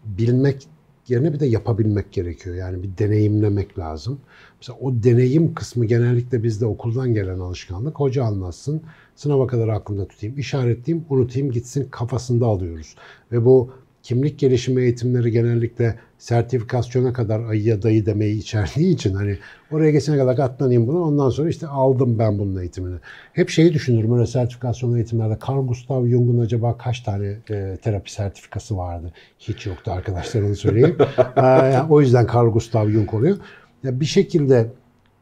bilmek 0.05 0.67
yerine 1.09 1.33
bir 1.33 1.39
de 1.39 1.45
yapabilmek 1.45 2.11
gerekiyor. 2.11 2.55
Yani 2.55 2.83
bir 2.83 2.97
deneyimlemek 2.97 3.79
lazım. 3.79 4.19
Mesela 4.61 4.79
o 4.81 5.03
deneyim 5.03 5.53
kısmı 5.53 5.85
genellikle 5.85 6.43
bizde 6.43 6.65
okuldan 6.65 7.13
gelen 7.13 7.39
alışkanlık. 7.39 7.99
Hoca 7.99 8.23
anlatsın, 8.23 8.81
sınava 9.15 9.47
kadar 9.47 9.67
aklımda 9.67 10.07
tutayım, 10.07 10.39
işaretleyeyim, 10.39 11.05
unutayım, 11.09 11.51
gitsin 11.51 11.87
kafasında 11.91 12.45
alıyoruz. 12.45 12.95
Ve 13.31 13.45
bu 13.45 13.71
kimlik 14.03 14.39
gelişimi 14.39 14.81
eğitimleri 14.81 15.31
genellikle 15.31 15.95
sertifikasyona 16.17 17.13
kadar 17.13 17.43
ayıya 17.43 17.81
dayı 17.81 18.05
demeyi 18.05 18.39
içerdiği 18.39 18.93
için 18.93 19.13
hani 19.13 19.37
oraya 19.71 19.91
geçene 19.91 20.17
kadar 20.17 20.35
katlanayım 20.35 20.87
bunu 20.87 21.03
ondan 21.03 21.29
sonra 21.29 21.49
işte 21.49 21.67
aldım 21.67 22.19
ben 22.19 22.39
bunun 22.39 22.61
eğitimini. 22.61 22.95
Hep 23.33 23.49
şeyi 23.49 23.73
düşünürüm 23.73 24.13
öyle 24.13 24.25
sertifikasyon 24.25 24.95
eğitimlerde 24.95 25.37
Carl 25.49 25.67
Gustav 25.67 26.07
Jung'un 26.07 26.39
acaba 26.39 26.77
kaç 26.77 26.99
tane 26.99 27.37
e, 27.49 27.77
terapi 27.81 28.11
sertifikası 28.13 28.77
vardı? 28.77 29.13
Hiç 29.39 29.65
yoktu 29.65 29.91
arkadaşlar 29.91 30.41
onu 30.41 30.55
söyleyeyim. 30.55 30.97
Yani 31.37 31.91
o 31.91 32.01
yüzden 32.01 32.27
Carl 32.35 32.47
Gustav 32.47 32.89
Jung 32.89 33.13
oluyor. 33.13 33.37
Ya 33.83 33.99
bir 33.99 34.05
şekilde 34.05 34.67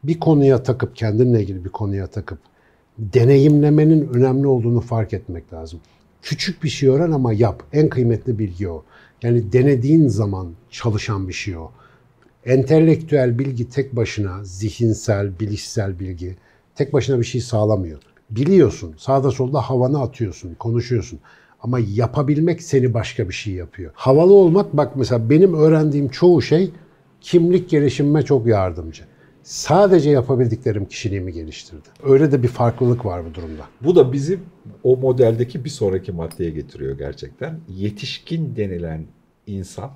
bir 0.04 0.20
konuya 0.20 0.62
takıp 0.62 0.96
kendinle 0.96 1.42
ilgili 1.42 1.64
bir 1.64 1.70
konuya 1.70 2.06
takıp 2.06 2.38
deneyimlemenin 2.98 4.08
önemli 4.14 4.46
olduğunu 4.46 4.80
fark 4.80 5.12
etmek 5.12 5.52
lazım. 5.52 5.80
Küçük 6.22 6.64
bir 6.64 6.68
şey 6.68 6.88
öğren 6.88 7.10
ama 7.10 7.32
yap. 7.32 7.62
En 7.72 7.88
kıymetli 7.88 8.38
bilgi 8.38 8.68
o. 8.68 8.84
Yani 9.22 9.52
denediğin 9.52 10.08
zaman 10.08 10.48
çalışan 10.70 11.28
bir 11.28 11.32
şey 11.32 11.56
o. 11.56 11.70
Entelektüel 12.44 13.38
bilgi 13.38 13.68
tek 13.68 13.96
başına, 13.96 14.44
zihinsel, 14.44 15.40
bilişsel 15.40 15.98
bilgi 15.98 16.36
tek 16.74 16.92
başına 16.92 17.20
bir 17.20 17.24
şey 17.24 17.40
sağlamıyor. 17.40 17.98
Biliyorsun, 18.30 18.94
sağda 18.98 19.30
solda 19.30 19.60
havanı 19.60 20.00
atıyorsun, 20.02 20.54
konuşuyorsun. 20.54 21.18
Ama 21.62 21.78
yapabilmek 21.78 22.62
seni 22.62 22.94
başka 22.94 23.28
bir 23.28 23.34
şey 23.34 23.54
yapıyor. 23.54 23.90
Havalı 23.94 24.32
olmak 24.32 24.76
bak 24.76 24.96
mesela 24.96 25.30
benim 25.30 25.54
öğrendiğim 25.54 26.08
çoğu 26.08 26.42
şey 26.42 26.70
kimlik 27.20 27.70
gelişimime 27.70 28.22
çok 28.22 28.46
yardımcı. 28.46 29.02
Sadece 29.48 30.10
yapabildiklerim 30.10 30.84
kişiliğimi 30.84 31.32
geliştirdi. 31.32 31.88
Öyle 32.02 32.32
de 32.32 32.42
bir 32.42 32.48
farklılık 32.48 33.04
var 33.04 33.24
bu 33.24 33.34
durumda. 33.34 33.68
Bu 33.80 33.96
da 33.96 34.12
bizi 34.12 34.38
o 34.82 34.96
modeldeki 34.96 35.64
bir 35.64 35.70
sonraki 35.70 36.12
maddeye 36.12 36.50
getiriyor 36.50 36.98
gerçekten. 36.98 37.60
Yetişkin 37.68 38.56
denilen 38.56 39.06
insan 39.46 39.90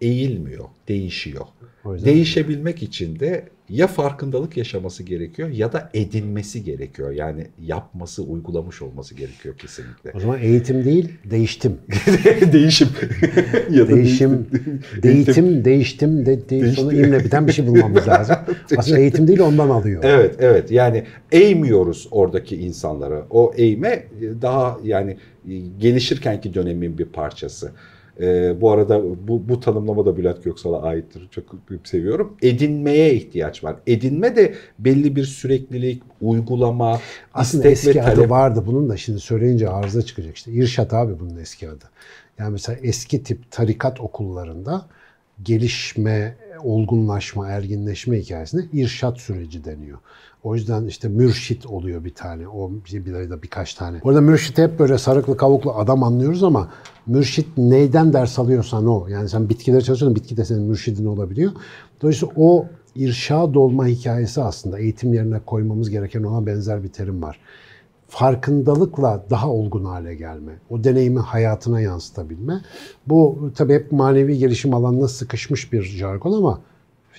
eğilmiyor, 0.00 0.64
değişiyor. 0.88 1.46
Değişebilmek 1.84 2.82
için 2.82 3.20
de 3.20 3.48
ya 3.68 3.86
farkındalık 3.86 4.56
yaşaması 4.56 5.02
gerekiyor 5.02 5.48
ya 5.48 5.72
da 5.72 5.90
edinmesi 5.94 6.64
gerekiyor. 6.64 7.10
Yani 7.10 7.46
yapması, 7.60 8.22
uygulamış 8.22 8.82
olması 8.82 9.14
gerekiyor 9.14 9.56
kesinlikle. 9.58 10.12
O 10.14 10.20
zaman 10.20 10.38
eğitim 10.40 10.84
değil, 10.84 11.12
değiştim. 11.24 11.78
Değişim. 12.52 12.88
ya 13.70 13.88
da 13.88 13.96
Değişim, 13.96 14.46
değitim, 15.02 15.64
değiştim, 15.64 16.26
de, 16.26 16.48
de, 16.48 16.72
sonra 16.72 16.94
imle 16.94 17.24
biten 17.24 17.46
bir 17.46 17.52
şey 17.52 17.66
bulmamız 17.66 18.08
lazım. 18.08 18.36
Aslında 18.76 18.98
eğitim 18.98 19.28
değil 19.28 19.40
ondan 19.40 19.68
alıyor. 19.68 20.04
Evet, 20.04 20.34
evet. 20.38 20.70
Yani 20.70 21.04
eğmiyoruz 21.32 22.08
oradaki 22.10 22.56
insanları. 22.56 23.22
O 23.30 23.52
eğme 23.56 24.06
daha 24.42 24.78
yani 24.84 25.16
gelişirkenki 25.78 26.54
dönemin 26.54 26.98
bir 26.98 27.04
parçası. 27.04 27.72
Ee, 28.20 28.60
bu 28.60 28.70
arada 28.70 29.02
bu, 29.28 29.48
bu 29.48 29.60
tanımlama 29.60 30.06
da 30.06 30.16
Bülent 30.16 30.44
Göksal'a 30.44 30.82
aittir. 30.82 31.28
Çok 31.30 31.44
seviyorum. 31.84 32.36
Edinmeye 32.42 33.14
ihtiyaç 33.14 33.64
var. 33.64 33.76
Edinme 33.86 34.36
de 34.36 34.54
belli 34.78 35.16
bir 35.16 35.24
süreklilik, 35.24 36.02
uygulama, 36.20 37.00
Aslında 37.34 37.68
istek 37.68 37.94
ve 37.94 37.98
eski 37.98 38.02
adı 38.02 38.14
talep. 38.16 38.30
vardı 38.30 38.62
bunun 38.66 38.88
da 38.88 38.96
şimdi 38.96 39.20
söyleyince 39.20 39.68
arıza 39.68 40.02
çıkacak 40.02 40.36
işte. 40.36 40.52
İrşat 40.52 40.94
abi 40.94 41.20
bunun 41.20 41.36
eski 41.36 41.68
adı. 41.68 41.84
Yani 42.38 42.52
mesela 42.52 42.78
eski 42.82 43.22
tip 43.22 43.50
tarikat 43.50 44.00
okullarında 44.00 44.86
gelişme, 45.42 46.36
olgunlaşma, 46.62 47.48
erginleşme 47.48 48.18
hikayesine 48.18 48.64
irşat 48.72 49.18
süreci 49.18 49.64
deniyor. 49.64 49.98
O 50.42 50.54
yüzden 50.54 50.86
işte 50.86 51.08
mürşit 51.08 51.66
oluyor 51.66 52.04
bir 52.04 52.14
tane. 52.14 52.48
O 52.48 52.70
bir, 52.72 53.14
de 53.14 53.42
birkaç 53.42 53.74
tane. 53.74 54.00
Orada 54.02 54.20
mürşit 54.20 54.58
hep 54.58 54.78
böyle 54.78 54.98
sarıklı 54.98 55.36
kavuklu 55.36 55.74
adam 55.74 56.02
anlıyoruz 56.02 56.42
ama 56.42 56.70
mürşit 57.06 57.46
neyden 57.56 58.12
ders 58.12 58.38
alıyorsan 58.38 58.86
o. 58.86 59.06
Yani 59.08 59.28
sen 59.28 59.48
bitkileri 59.48 59.84
çalışıyorsan 59.84 60.16
bitki 60.16 60.36
de 60.36 60.44
senin 60.44 60.62
mürşidin 60.62 61.06
olabiliyor. 61.06 61.52
Dolayısıyla 62.02 62.34
o 62.36 62.66
irşad 62.94 63.54
olma 63.54 63.86
hikayesi 63.86 64.42
aslında 64.42 64.78
eğitim 64.78 65.14
yerine 65.14 65.40
koymamız 65.46 65.90
gereken 65.90 66.22
ona 66.22 66.46
benzer 66.46 66.84
bir 66.84 66.88
terim 66.88 67.22
var. 67.22 67.40
Farkındalıkla 68.08 69.24
daha 69.30 69.50
olgun 69.50 69.84
hale 69.84 70.14
gelme, 70.14 70.52
o 70.70 70.84
deneyimi 70.84 71.20
hayatına 71.20 71.80
yansıtabilme. 71.80 72.60
Bu 73.06 73.50
tabii 73.56 73.74
hep 73.74 73.92
manevi 73.92 74.38
gelişim 74.38 74.74
alanına 74.74 75.08
sıkışmış 75.08 75.72
bir 75.72 75.82
jargon 75.82 76.32
ama 76.32 76.60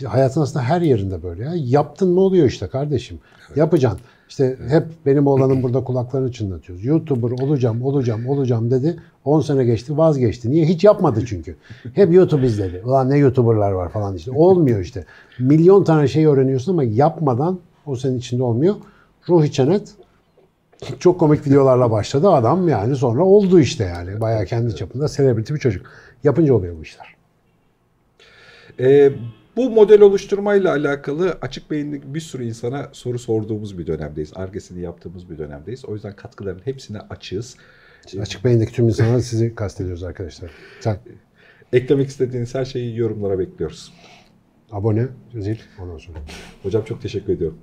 hayatın 0.05 0.41
aslında 0.41 0.65
her 0.65 0.81
yerinde 0.81 1.23
böyle 1.23 1.43
ya. 1.43 1.53
Yaptın 1.55 2.09
mı 2.09 2.19
oluyor 2.19 2.47
işte 2.47 2.67
kardeşim. 2.67 3.19
Yapacaksın. 3.55 4.01
İşte 4.29 4.57
hep 4.67 4.83
benim 5.05 5.27
oğlanın 5.27 5.63
burada 5.63 5.83
kulaklarını 5.83 6.31
çınlatıyoruz. 6.31 6.85
YouTuber 6.85 7.43
olacağım, 7.43 7.81
olacağım, 7.81 8.27
olacağım 8.27 8.71
dedi. 8.71 8.99
10 9.25 9.41
sene 9.41 9.65
geçti, 9.65 9.97
vazgeçti. 9.97 10.51
Niye? 10.51 10.65
Hiç 10.65 10.83
yapmadı 10.83 11.25
çünkü. 11.25 11.55
Hep 11.93 12.13
YouTube 12.13 12.45
izledi. 12.45 12.81
Ulan 12.85 13.09
ne 13.09 13.17
YouTuber'lar 13.17 13.71
var 13.71 13.89
falan 13.89 14.15
işte. 14.15 14.31
Olmuyor 14.31 14.79
işte. 14.79 15.05
Milyon 15.39 15.83
tane 15.83 16.07
şey 16.07 16.25
öğreniyorsun 16.25 16.71
ama 16.71 16.83
yapmadan 16.83 17.59
o 17.85 17.95
senin 17.95 18.17
içinde 18.17 18.43
olmuyor. 18.43 18.75
Ruhi 19.29 19.51
Çenet 19.51 19.95
çok 20.99 21.19
komik 21.19 21.47
videolarla 21.47 21.91
başladı 21.91 22.29
adam 22.29 22.67
yani 22.67 22.95
sonra 22.95 23.23
oldu 23.23 23.59
işte 23.59 23.83
yani. 23.83 24.21
Bayağı 24.21 24.45
kendi 24.45 24.75
çapında 24.75 25.07
celebrity 25.07 25.53
bir 25.53 25.59
çocuk. 25.59 25.85
Yapınca 26.23 26.53
oluyor 26.53 26.77
bu 26.77 26.81
işler. 26.81 27.15
Ee, 28.79 29.11
bu 29.55 29.69
model 29.69 30.01
oluşturmayla 30.01 30.71
alakalı 30.71 31.37
açık 31.41 31.71
beyinli 31.71 32.13
bir 32.13 32.19
sürü 32.19 32.45
insana 32.45 32.89
soru 32.91 33.19
sorduğumuz 33.19 33.77
bir 33.77 33.87
dönemdeyiz. 33.87 34.31
Argesini 34.35 34.81
yaptığımız 34.81 35.29
bir 35.29 35.37
dönemdeyiz. 35.37 35.85
O 35.85 35.93
yüzden 35.93 36.15
katkıların 36.15 36.61
hepsine 36.65 36.99
açığız. 36.99 37.55
Açık 38.21 38.45
beyindeki 38.45 38.73
tüm 38.73 38.87
insanlar 38.87 39.19
sizi 39.19 39.55
kastediyoruz 39.55 40.03
arkadaşlar. 40.03 40.51
Sen 40.79 40.97
Eklemek 41.73 42.07
istediğiniz 42.07 42.55
her 42.55 42.65
şeyi 42.65 42.97
yorumlara 42.97 43.39
bekliyoruz. 43.39 43.93
abone, 44.71 45.07
zil 45.39 45.57
ondan 45.81 45.97
sonra. 45.97 46.17
Hocam 46.63 46.83
çok 46.83 47.01
teşekkür 47.01 47.33
ediyorum. 47.33 47.57